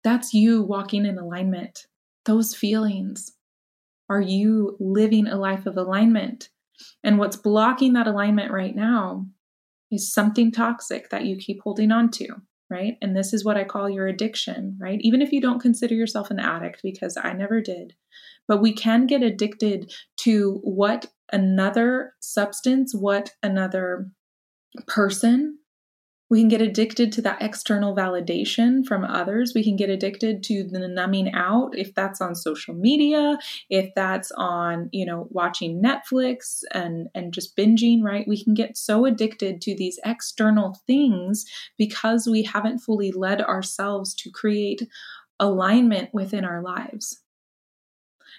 that's 0.03 0.33
you 0.33 0.61
walking 0.61 1.05
in 1.05 1.17
alignment 1.17 1.87
those 2.25 2.53
feelings 2.53 3.31
are 4.09 4.21
you 4.21 4.75
living 4.79 5.27
a 5.27 5.37
life 5.37 5.65
of 5.65 5.77
alignment 5.77 6.49
and 7.03 7.17
what's 7.17 7.35
blocking 7.35 7.93
that 7.93 8.07
alignment 8.07 8.51
right 8.51 8.75
now 8.75 9.25
is 9.91 10.13
something 10.13 10.51
toxic 10.51 11.09
that 11.09 11.25
you 11.25 11.37
keep 11.37 11.61
holding 11.63 11.91
on 11.91 12.11
to 12.11 12.27
right? 12.69 12.97
And 13.01 13.15
this 13.15 13.33
is 13.33 13.45
what 13.45 13.57
I 13.57 13.63
call 13.63 13.89
your 13.89 14.07
addiction, 14.07 14.77
right? 14.79 14.99
Even 15.01 15.21
if 15.21 15.31
you 15.31 15.39
don't 15.39 15.61
consider 15.61 15.95
yourself 15.95 16.31
an 16.31 16.39
addict, 16.39 16.81
because 16.83 17.17
I 17.17 17.33
never 17.33 17.61
did, 17.61 17.93
but 18.47 18.61
we 18.61 18.73
can 18.73 19.07
get 19.07 19.23
addicted 19.23 19.93
to 20.17 20.59
what 20.63 21.07
another 21.31 22.13
substance, 22.19 22.93
what 22.93 23.31
another 23.41 24.09
person 24.87 25.59
We 26.29 26.41
can 26.41 26.49
get 26.49 26.61
addicted 26.61 27.11
to 27.13 27.21
that 27.21 27.41
external 27.41 27.95
validation 27.95 28.85
from 28.85 29.05
others. 29.05 29.53
We 29.55 29.63
can 29.63 29.77
get 29.77 29.89
addicted 29.89 30.43
to 30.43 30.63
the 30.63 30.87
numbing 30.87 31.33
out 31.33 31.77
if 31.77 31.93
that's 31.93 32.19
on 32.19 32.35
social 32.35 32.73
media, 32.73 33.37
if 33.69 33.93
that's 33.95 34.31
on, 34.31 34.89
you 34.91 35.05
know, 35.05 35.27
watching 35.31 35.81
Netflix 35.81 36.63
and 36.73 37.07
and 37.15 37.33
just 37.33 37.55
binging, 37.55 38.01
right? 38.01 38.27
We 38.27 38.43
can 38.43 38.53
get 38.53 38.77
so 38.77 39.05
addicted 39.05 39.61
to 39.61 39.75
these 39.75 39.99
external 40.05 40.79
things 40.85 41.45
because 41.77 42.27
we 42.27 42.43
haven't 42.43 42.79
fully 42.79 43.11
led 43.11 43.41
ourselves 43.41 44.13
to 44.15 44.29
create 44.29 44.87
alignment 45.39 46.13
within 46.13 46.43
our 46.43 46.61
lives. 46.61 47.21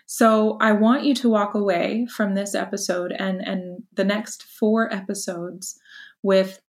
So 0.06 0.56
I 0.60 0.72
want 0.72 1.04
you 1.04 1.14
to 1.16 1.28
walk 1.28 1.54
away 1.54 2.06
from 2.06 2.34
this 2.34 2.54
episode 2.54 3.12
and 3.12 3.40
and 3.46 3.82
the 3.94 4.04
next 4.04 4.42
4 4.42 4.92
episodes 4.92 5.78
with 6.22 6.60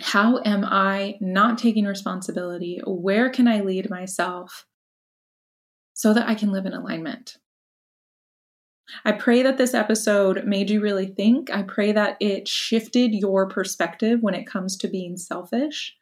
how 0.00 0.40
am 0.44 0.64
I 0.64 1.16
not 1.20 1.58
taking 1.58 1.84
responsibility? 1.84 2.80
Where 2.86 3.30
can 3.30 3.48
I 3.48 3.60
lead 3.60 3.90
myself 3.90 4.66
so 5.94 6.14
that 6.14 6.28
I 6.28 6.34
can 6.34 6.52
live 6.52 6.66
in 6.66 6.72
alignment? 6.72 7.36
I 9.04 9.12
pray 9.12 9.42
that 9.42 9.58
this 9.58 9.74
episode 9.74 10.44
made 10.44 10.70
you 10.70 10.80
really 10.80 11.06
think. 11.06 11.50
I 11.50 11.62
pray 11.62 11.92
that 11.92 12.16
it 12.20 12.48
shifted 12.48 13.12
your 13.12 13.48
perspective 13.48 14.20
when 14.22 14.34
it 14.34 14.46
comes 14.46 14.76
to 14.78 14.88
being 14.88 15.16
selfish. 15.16 15.94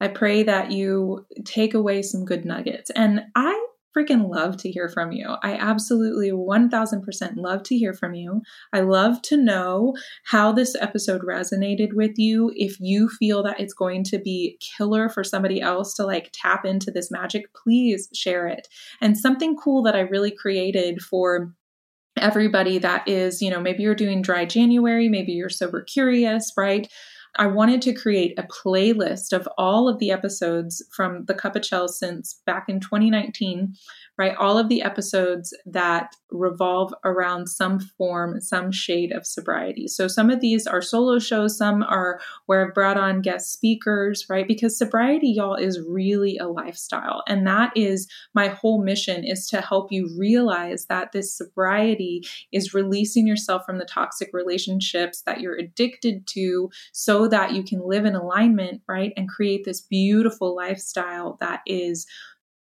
I 0.00 0.08
pray 0.08 0.42
that 0.44 0.70
you 0.70 1.26
take 1.44 1.74
away 1.74 2.02
some 2.02 2.24
good 2.24 2.44
nuggets. 2.44 2.90
And 2.90 3.22
I 3.34 3.63
freaking 3.96 4.28
love 4.28 4.56
to 4.58 4.70
hear 4.70 4.88
from 4.88 5.12
you. 5.12 5.36
I 5.42 5.54
absolutely 5.54 6.30
1000% 6.30 7.36
love 7.36 7.62
to 7.64 7.76
hear 7.76 7.92
from 7.92 8.14
you. 8.14 8.42
I 8.72 8.80
love 8.80 9.22
to 9.22 9.36
know 9.36 9.94
how 10.24 10.52
this 10.52 10.74
episode 10.80 11.22
resonated 11.22 11.92
with 11.92 12.12
you. 12.16 12.52
If 12.54 12.76
you 12.80 13.08
feel 13.08 13.42
that 13.44 13.60
it's 13.60 13.74
going 13.74 14.04
to 14.04 14.18
be 14.18 14.58
killer 14.76 15.08
for 15.08 15.24
somebody 15.24 15.60
else 15.60 15.94
to 15.94 16.06
like 16.06 16.30
tap 16.32 16.64
into 16.64 16.90
this 16.90 17.10
magic, 17.10 17.44
please 17.54 18.08
share 18.14 18.46
it. 18.46 18.68
And 19.00 19.16
something 19.16 19.56
cool 19.56 19.82
that 19.84 19.96
I 19.96 20.00
really 20.00 20.32
created 20.32 21.00
for 21.00 21.54
everybody 22.16 22.78
that 22.78 23.08
is, 23.08 23.42
you 23.42 23.50
know, 23.50 23.60
maybe 23.60 23.82
you're 23.82 23.94
doing 23.94 24.22
dry 24.22 24.44
January, 24.44 25.08
maybe 25.08 25.32
you're 25.32 25.48
sober 25.48 25.82
curious, 25.82 26.52
right? 26.56 26.88
I 27.36 27.46
wanted 27.46 27.82
to 27.82 27.92
create 27.92 28.38
a 28.38 28.44
playlist 28.44 29.32
of 29.32 29.48
all 29.58 29.88
of 29.88 29.98
the 29.98 30.10
episodes 30.10 30.82
from 30.92 31.24
the 31.24 31.34
Cup 31.34 31.56
of 31.56 31.62
Chels 31.62 31.90
since 31.90 32.40
back 32.46 32.68
in 32.68 32.78
2019 32.80 33.74
right? 34.16 34.36
All 34.36 34.56
of 34.56 34.68
the 34.68 34.82
episodes 34.82 35.52
that 35.66 36.14
revolve 36.30 36.94
around 37.04 37.48
some 37.48 37.80
form, 37.80 38.40
some 38.40 38.70
shade 38.70 39.10
of 39.12 39.26
sobriety. 39.26 39.88
So 39.88 40.06
some 40.06 40.30
of 40.30 40.40
these 40.40 40.66
are 40.66 40.82
solo 40.82 41.18
shows, 41.18 41.58
some 41.58 41.82
are 41.82 42.20
where 42.46 42.66
I've 42.66 42.74
brought 42.74 42.96
on 42.96 43.22
guest 43.22 43.52
speakers, 43.52 44.26
right? 44.28 44.46
Because 44.46 44.78
sobriety, 44.78 45.30
y'all, 45.30 45.56
is 45.56 45.80
really 45.80 46.38
a 46.38 46.46
lifestyle. 46.46 47.22
And 47.26 47.46
that 47.46 47.76
is 47.76 48.08
my 48.34 48.48
whole 48.48 48.82
mission 48.82 49.24
is 49.24 49.48
to 49.48 49.60
help 49.60 49.90
you 49.90 50.08
realize 50.16 50.86
that 50.86 51.12
this 51.12 51.36
sobriety 51.36 52.22
is 52.52 52.74
releasing 52.74 53.26
yourself 53.26 53.64
from 53.66 53.78
the 53.78 53.84
toxic 53.84 54.30
relationships 54.32 55.22
that 55.22 55.40
you're 55.40 55.58
addicted 55.58 56.26
to 56.28 56.70
so 56.92 57.26
that 57.28 57.52
you 57.52 57.64
can 57.64 57.80
live 57.80 58.04
in 58.04 58.14
alignment, 58.14 58.82
right? 58.88 59.12
And 59.16 59.28
create 59.28 59.64
this 59.64 59.80
beautiful 59.80 60.54
lifestyle 60.54 61.36
that 61.40 61.60
is 61.66 62.06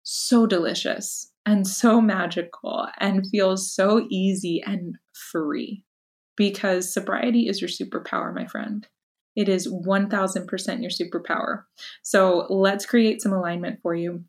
so 0.02 0.46
delicious 0.46 1.30
and 1.48 1.66
so 1.66 1.98
magical 1.98 2.86
and 2.98 3.26
feels 3.30 3.72
so 3.72 4.06
easy 4.10 4.62
and 4.66 4.96
free 5.14 5.82
because 6.36 6.92
sobriety 6.92 7.48
is 7.48 7.58
your 7.58 7.70
superpower, 7.70 8.34
my 8.34 8.46
friend. 8.46 8.86
It 9.34 9.48
is 9.48 9.66
1000% 9.66 10.82
your 10.82 10.90
superpower. 10.90 11.62
So 12.02 12.46
let's 12.50 12.84
create 12.84 13.22
some 13.22 13.32
alignment 13.32 13.80
for 13.80 13.94
you. 13.94 14.24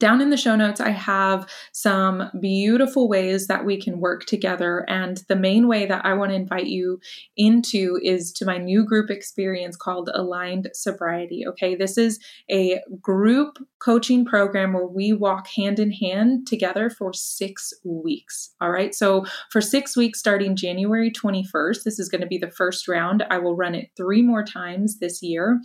Down 0.00 0.20
in 0.20 0.30
the 0.30 0.36
show 0.36 0.56
notes, 0.56 0.80
I 0.80 0.90
have 0.90 1.48
some 1.72 2.30
beautiful 2.40 3.08
ways 3.08 3.46
that 3.46 3.64
we 3.64 3.80
can 3.80 4.00
work 4.00 4.26
together. 4.26 4.84
And 4.88 5.22
the 5.28 5.36
main 5.36 5.68
way 5.68 5.86
that 5.86 6.04
I 6.04 6.14
want 6.14 6.30
to 6.30 6.36
invite 6.36 6.66
you 6.66 6.98
into 7.36 7.98
is 8.02 8.32
to 8.34 8.44
my 8.44 8.58
new 8.58 8.84
group 8.84 9.08
experience 9.08 9.76
called 9.76 10.10
Aligned 10.12 10.68
Sobriety. 10.72 11.44
Okay, 11.46 11.76
this 11.76 11.96
is 11.96 12.18
a 12.50 12.80
group 13.00 13.58
coaching 13.78 14.24
program 14.24 14.72
where 14.72 14.86
we 14.86 15.12
walk 15.12 15.46
hand 15.48 15.78
in 15.78 15.92
hand 15.92 16.46
together 16.46 16.90
for 16.90 17.12
six 17.12 17.72
weeks. 17.84 18.50
All 18.60 18.72
right, 18.72 18.94
so 18.94 19.24
for 19.50 19.60
six 19.60 19.96
weeks 19.96 20.18
starting 20.18 20.56
January 20.56 21.10
21st, 21.10 21.84
this 21.84 21.98
is 22.00 22.08
going 22.08 22.20
to 22.20 22.26
be 22.26 22.38
the 22.38 22.50
first 22.50 22.88
round. 22.88 23.24
I 23.30 23.38
will 23.38 23.56
run 23.56 23.74
it 23.74 23.90
three 23.96 24.22
more 24.22 24.42
times 24.42 24.98
this 24.98 25.22
year. 25.22 25.60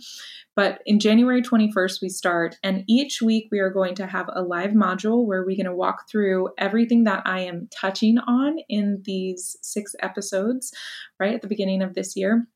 But 0.60 0.82
in 0.84 1.00
January 1.00 1.40
21st, 1.40 2.02
we 2.02 2.10
start, 2.10 2.58
and 2.62 2.84
each 2.86 3.22
week 3.22 3.48
we 3.50 3.60
are 3.60 3.70
going 3.70 3.94
to 3.94 4.06
have 4.06 4.28
a 4.30 4.42
live 4.42 4.72
module 4.72 5.24
where 5.24 5.42
we're 5.42 5.56
going 5.56 5.64
to 5.64 5.74
walk 5.74 6.06
through 6.06 6.50
everything 6.58 7.04
that 7.04 7.22
I 7.24 7.40
am 7.40 7.70
touching 7.70 8.18
on 8.18 8.58
in 8.68 9.00
these 9.06 9.56
six 9.62 9.94
episodes, 10.00 10.70
right 11.18 11.32
at 11.32 11.40
the 11.40 11.48
beginning 11.48 11.80
of 11.80 11.94
this 11.94 12.14
year. 12.14 12.46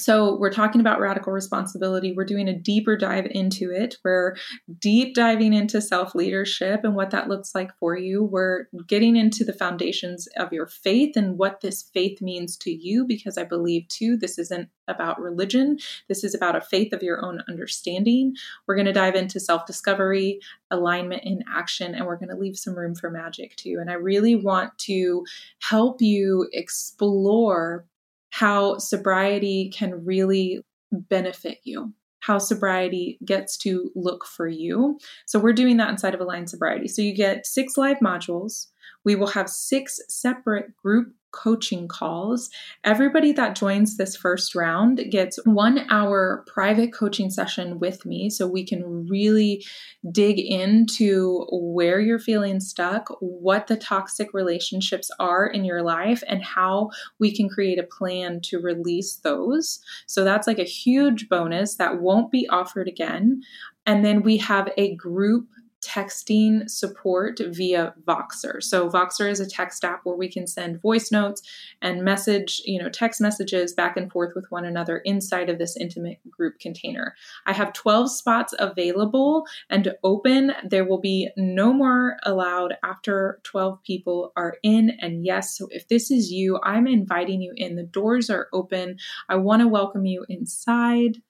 So, 0.00 0.36
we're 0.36 0.52
talking 0.52 0.80
about 0.80 0.98
radical 0.98 1.32
responsibility. 1.32 2.12
We're 2.12 2.24
doing 2.24 2.48
a 2.48 2.58
deeper 2.58 2.96
dive 2.96 3.26
into 3.30 3.70
it. 3.70 3.96
We're 4.02 4.34
deep 4.78 5.14
diving 5.14 5.52
into 5.52 5.82
self 5.82 6.14
leadership 6.14 6.80
and 6.84 6.94
what 6.94 7.10
that 7.10 7.28
looks 7.28 7.54
like 7.54 7.76
for 7.78 7.96
you. 7.96 8.24
We're 8.24 8.66
getting 8.86 9.14
into 9.14 9.44
the 9.44 9.52
foundations 9.52 10.26
of 10.38 10.52
your 10.52 10.66
faith 10.66 11.16
and 11.16 11.36
what 11.36 11.60
this 11.60 11.82
faith 11.82 12.22
means 12.22 12.56
to 12.58 12.70
you, 12.70 13.04
because 13.06 13.36
I 13.36 13.44
believe 13.44 13.88
too, 13.88 14.16
this 14.16 14.38
isn't 14.38 14.70
about 14.88 15.20
religion. 15.20 15.78
This 16.08 16.24
is 16.24 16.34
about 16.34 16.56
a 16.56 16.60
faith 16.60 16.92
of 16.92 17.02
your 17.02 17.24
own 17.24 17.42
understanding. 17.48 18.34
We're 18.66 18.76
going 18.76 18.86
to 18.86 18.92
dive 18.92 19.14
into 19.14 19.38
self 19.38 19.66
discovery, 19.66 20.40
alignment 20.70 21.24
in 21.24 21.44
action, 21.52 21.94
and 21.94 22.06
we're 22.06 22.16
going 22.16 22.30
to 22.30 22.36
leave 22.36 22.56
some 22.56 22.74
room 22.74 22.94
for 22.94 23.10
magic 23.10 23.54
too. 23.56 23.78
And 23.80 23.90
I 23.90 23.94
really 23.94 24.34
want 24.34 24.76
to 24.78 25.24
help 25.60 26.00
you 26.00 26.48
explore 26.52 27.84
how 28.40 28.78
sobriety 28.78 29.70
can 29.76 30.02
really 30.02 30.60
benefit 30.90 31.58
you 31.62 31.92
how 32.20 32.38
sobriety 32.38 33.18
gets 33.24 33.56
to 33.56 33.90
look 33.94 34.26
for 34.26 34.46
you. 34.46 34.98
So, 35.26 35.38
we're 35.38 35.54
doing 35.54 35.78
that 35.78 35.88
inside 35.88 36.14
of 36.14 36.20
Aligned 36.20 36.50
Sobriety. 36.50 36.86
So, 36.86 37.02
you 37.02 37.14
get 37.14 37.46
six 37.46 37.76
live 37.76 37.96
modules. 37.98 38.66
We 39.04 39.16
will 39.16 39.28
have 39.28 39.48
six 39.48 40.00
separate 40.08 40.76
group 40.76 41.14
coaching 41.32 41.88
calls. 41.88 42.50
Everybody 42.84 43.32
that 43.32 43.54
joins 43.54 43.96
this 43.96 44.16
first 44.16 44.54
round 44.54 45.00
gets 45.10 45.38
one 45.44 45.86
hour 45.90 46.44
private 46.46 46.92
coaching 46.92 47.30
session 47.30 47.78
with 47.78 48.04
me 48.04 48.30
so 48.30 48.46
we 48.46 48.64
can 48.64 49.06
really 49.08 49.64
dig 50.10 50.38
into 50.38 51.46
where 51.50 52.00
you're 52.00 52.18
feeling 52.18 52.60
stuck, 52.60 53.08
what 53.20 53.66
the 53.66 53.76
toxic 53.76 54.32
relationships 54.34 55.10
are 55.18 55.46
in 55.46 55.64
your 55.64 55.82
life, 55.82 56.22
and 56.26 56.42
how 56.42 56.90
we 57.18 57.34
can 57.34 57.48
create 57.48 57.78
a 57.78 57.84
plan 57.84 58.40
to 58.42 58.58
release 58.58 59.16
those. 59.16 59.80
So 60.06 60.24
that's 60.24 60.46
like 60.46 60.58
a 60.58 60.64
huge 60.64 61.28
bonus 61.28 61.76
that 61.76 62.00
won't 62.00 62.30
be 62.30 62.48
offered 62.48 62.88
again. 62.88 63.42
And 63.86 64.04
then 64.04 64.22
we 64.22 64.36
have 64.38 64.68
a 64.76 64.94
group 64.96 65.48
texting 65.82 66.68
support 66.68 67.40
via 67.48 67.94
Voxer. 68.06 68.62
So 68.62 68.90
Voxer 68.90 69.30
is 69.30 69.40
a 69.40 69.48
text 69.48 69.84
app 69.84 70.00
where 70.04 70.16
we 70.16 70.30
can 70.30 70.46
send 70.46 70.80
voice 70.80 71.10
notes 71.10 71.42
and 71.80 72.02
message, 72.02 72.60
you 72.64 72.80
know, 72.80 72.88
text 72.88 73.20
messages 73.20 73.72
back 73.72 73.96
and 73.96 74.10
forth 74.10 74.32
with 74.34 74.46
one 74.50 74.64
another 74.64 74.98
inside 74.98 75.48
of 75.48 75.58
this 75.58 75.76
intimate 75.76 76.18
group 76.30 76.58
container. 76.58 77.14
I 77.46 77.52
have 77.52 77.72
12 77.72 78.10
spots 78.10 78.54
available 78.58 79.46
and 79.68 79.94
open. 80.04 80.52
There 80.64 80.84
will 80.84 81.00
be 81.00 81.30
no 81.36 81.72
more 81.72 82.16
allowed 82.24 82.74
after 82.84 83.40
12 83.44 83.82
people 83.82 84.32
are 84.36 84.56
in. 84.62 84.92
And 85.00 85.24
yes, 85.24 85.56
so 85.56 85.68
if 85.70 85.88
this 85.88 86.10
is 86.10 86.30
you, 86.30 86.60
I'm 86.62 86.86
inviting 86.86 87.40
you 87.40 87.52
in. 87.56 87.76
The 87.76 87.82
doors 87.82 88.28
are 88.30 88.48
open. 88.52 88.98
I 89.28 89.36
want 89.36 89.60
to 89.60 89.68
welcome 89.68 90.04
you 90.04 90.26
inside. 90.28 91.22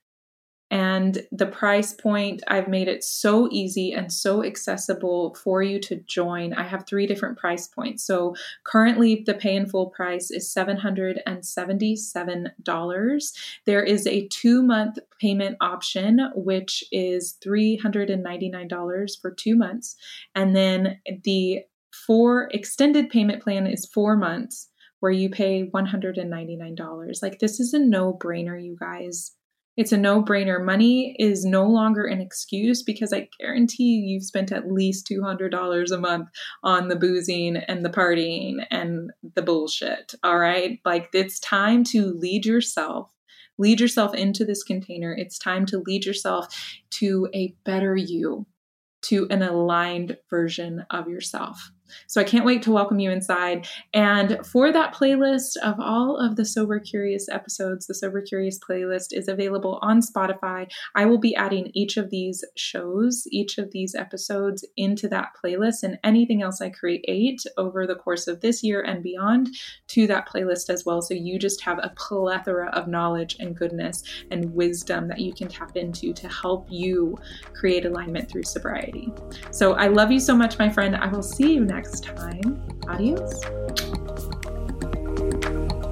And 0.70 1.26
the 1.33 1.46
price 1.46 1.92
point, 1.92 2.44
I've 2.46 2.68
made 2.68 2.87
it 2.87 3.02
so 3.02 3.48
easy 3.50 3.92
and 3.92 4.12
so 4.12 4.44
accessible 4.44 5.35
for 5.35 5.62
you 5.62 5.80
to 5.80 5.96
join. 5.96 6.52
I 6.54 6.62
have 6.62 6.87
three 6.87 7.09
different 7.09 7.38
price 7.38 7.66
points. 7.66 8.04
So 8.04 8.37
currently, 8.64 9.24
the 9.26 9.35
pay 9.35 9.56
in 9.56 9.66
full 9.66 9.90
price 9.90 10.30
is 10.30 10.54
$777. 10.56 13.33
There 13.66 13.83
is 13.83 14.06
a 14.06 14.28
two 14.28 14.62
month 14.62 15.00
payment 15.20 15.56
option, 15.61 16.30
which 16.37 16.85
is 16.92 17.37
$399 17.44 19.20
for 19.20 19.33
two 19.33 19.56
months. 19.56 19.96
And 20.37 20.54
then 20.54 21.00
the 21.24 21.62
four 22.06 22.48
extended 22.52 23.11
payment 23.11 23.42
plan 23.42 23.66
is 23.66 23.87
four 23.87 24.16
months 24.16 24.68
where 25.00 25.11
you 25.11 25.30
pay 25.30 25.68
$199. 25.68 27.22
Like, 27.22 27.40
this 27.40 27.59
is 27.59 27.74
a 27.74 27.80
no 27.80 28.14
brainer, 28.14 28.62
you 28.62 28.76
guys 28.78 29.33
it's 29.76 29.92
a 29.92 29.96
no 29.96 30.22
brainer. 30.22 30.62
Money 30.62 31.14
is 31.18 31.44
no 31.44 31.66
longer 31.66 32.04
an 32.04 32.20
excuse 32.20 32.83
because 32.83 33.12
I 33.12 33.28
guarantee 33.38 34.04
you've 34.04 34.24
spent 34.24 34.52
at 34.52 34.70
least 34.70 35.09
$200 35.09 35.90
a 35.90 35.96
month 35.96 36.28
on 36.62 36.88
the 36.88 36.96
boozing 36.96 37.56
and 37.56 37.85
the 37.85 37.90
partying 37.90 38.66
and 38.70 39.11
the 39.35 39.42
bullshit. 39.42 40.14
All 40.22 40.38
right. 40.38 40.80
Like 40.85 41.09
it's 41.12 41.38
time 41.40 41.85
to 41.85 42.12
lead 42.12 42.44
yourself, 42.44 43.11
lead 43.59 43.80
yourself 43.80 44.14
into 44.14 44.44
this 44.44 44.62
container. 44.62 45.14
It's 45.14 45.38
time 45.38 45.66
to 45.66 45.83
lead 45.87 46.04
yourself 46.04 46.46
to 46.90 47.28
a 47.35 47.54
better 47.64 47.96
you, 47.96 48.46
to 49.02 49.28
an 49.30 49.42
aligned 49.42 50.18
version 50.28 50.85
of 50.90 51.09
yourself. 51.09 51.70
So 52.07 52.20
I 52.20 52.24
can't 52.24 52.44
wait 52.44 52.62
to 52.62 52.72
welcome 52.72 52.98
you 52.98 53.11
inside. 53.11 53.66
And 53.92 54.44
for 54.46 54.72
that 54.72 54.94
playlist 54.94 55.57
of 55.62 55.79
all 55.79 56.16
of 56.16 56.37
the 56.37 56.44
Sober 56.44 56.79
Curious 56.79 57.29
episodes, 57.29 57.87
the 57.87 57.94
Sober 57.94 58.20
Curious 58.20 58.59
playlist 58.59 59.09
is 59.12 59.29
available 59.29 59.79
on 59.83 60.00
Spotify. 60.00 60.70
I 60.94 61.05
will 61.07 61.18
be 61.18 61.35
adding 61.35 61.70
each 61.74 61.96
of 61.96 62.11
these 62.11 62.44
shows, 62.57 63.26
each 63.31 63.59
of 63.59 63.70
these 63.72 63.94
episodes 63.94 64.64
into 64.76 65.09
that 65.09 65.31
playlist 65.42 65.83
and 65.83 65.98
anything 66.05 66.42
else 66.42 66.61
I 66.61 66.70
create 66.70 67.42
over 67.57 67.87
the 67.87 67.94
course 67.94 68.26
of 68.26 68.40
this 68.40 68.62
year 68.62 68.83
and 68.83 69.03
beyond 69.03 69.48
to 69.88 70.07
that 70.07 70.29
playlist 70.29 70.70
as 70.70 70.85
well. 70.85 71.03
So 71.03 71.14
you 71.14 71.38
just 71.38 71.62
have 71.62 71.79
a 71.83 71.92
plethora 71.96 72.70
of 72.70 72.88
knowledge 72.88 73.37
and 73.40 73.57
goodness 73.57 74.03
and 74.31 74.55
wisdom 74.55 75.09
that 75.09 75.20
you 75.20 75.33
can 75.33 75.48
tap 75.48 75.76
into 75.76 76.12
to 76.12 76.29
help 76.29 76.66
you 76.70 77.16
create 77.53 77.85
alignment 77.85 78.31
through 78.31 78.44
sobriety. 78.44 79.12
So 79.50 79.72
I 79.74 79.88
love 79.88 80.11
you 80.11 80.20
so 80.20 80.37
much, 80.37 80.59
my 80.59 80.68
friend. 80.68 80.96
I 80.96 81.09
will 81.09 81.22
see 81.22 81.55
you 81.55 81.64
next 81.64 81.80
next 81.81 82.05
time. 82.05 82.62
Adios. 82.88 83.43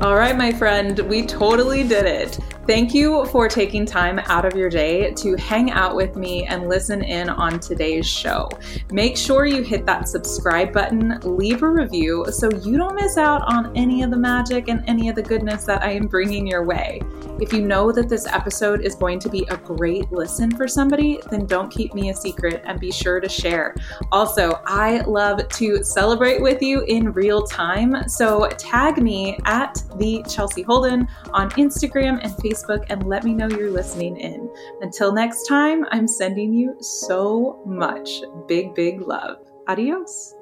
All 0.02 0.16
right, 0.16 0.36
my 0.36 0.52
friend, 0.52 0.98
we 1.00 1.24
totally 1.24 1.82
did 1.82 2.04
it. 2.04 2.38
Thank 2.66 2.92
you 2.92 3.24
for 3.26 3.48
taking 3.48 3.86
time 3.86 4.18
out 4.26 4.44
of 4.44 4.54
your 4.54 4.68
day 4.68 5.12
to 5.14 5.34
hang 5.36 5.70
out 5.70 5.96
with 5.96 6.14
me 6.14 6.44
and 6.44 6.68
listen 6.68 7.02
in 7.02 7.30
on 7.30 7.58
today's 7.58 8.06
show. 8.06 8.50
Make 8.92 9.16
sure 9.16 9.46
you 9.46 9.62
hit 9.62 9.86
that 9.86 10.06
subscribe 10.06 10.74
button, 10.74 11.18
leave 11.22 11.62
a 11.62 11.68
review 11.70 12.26
so 12.30 12.50
you 12.50 12.76
don't 12.76 12.94
miss 12.94 13.16
out 13.16 13.40
on 13.50 13.74
any 13.74 14.02
of 14.02 14.10
the 14.10 14.18
magic 14.18 14.68
and 14.68 14.84
any 14.86 15.08
of 15.08 15.14
the 15.14 15.22
goodness 15.22 15.64
that 15.64 15.82
I 15.82 15.92
am 15.92 16.06
bringing 16.06 16.46
your 16.46 16.64
way. 16.64 17.00
If 17.40 17.52
you 17.52 17.60
know 17.60 17.92
that 17.92 18.08
this 18.08 18.26
episode 18.26 18.84
is 18.84 18.94
going 18.94 19.20
to 19.20 19.28
be 19.28 19.44
a 19.48 19.56
great 19.56 20.10
listen 20.10 20.50
for 20.50 20.66
somebody, 20.66 21.20
then 21.30 21.46
don't 21.46 21.70
keep 21.70 21.94
me 21.94 22.10
a 22.10 22.14
secret 22.14 22.62
and 22.64 22.80
be 22.80 22.90
sure 22.90 23.20
to 23.20 23.28
share. 23.28 23.74
Also, 24.10 24.60
I 24.66 25.00
love 25.02 25.48
to 25.48 25.84
celebrate 25.84 26.42
with 26.42 26.62
you 26.62 26.82
in 26.82 27.12
real 27.12 27.42
time. 27.42 28.08
So 28.08 28.48
tag 28.58 29.02
me 29.02 29.38
at 29.44 29.82
the 29.96 30.24
Chelsea 30.28 30.62
Holden 30.62 31.06
on 31.32 31.50
Instagram 31.52 32.20
and 32.22 32.32
Facebook 32.34 32.84
and 32.88 33.06
let 33.06 33.24
me 33.24 33.34
know 33.34 33.48
you're 33.48 33.70
listening 33.70 34.16
in. 34.16 34.52
Until 34.80 35.12
next 35.12 35.46
time, 35.46 35.84
I'm 35.90 36.08
sending 36.08 36.52
you 36.52 36.76
so 36.80 37.62
much 37.64 38.22
big, 38.46 38.74
big 38.74 39.00
love. 39.00 39.38
Adios. 39.68 40.37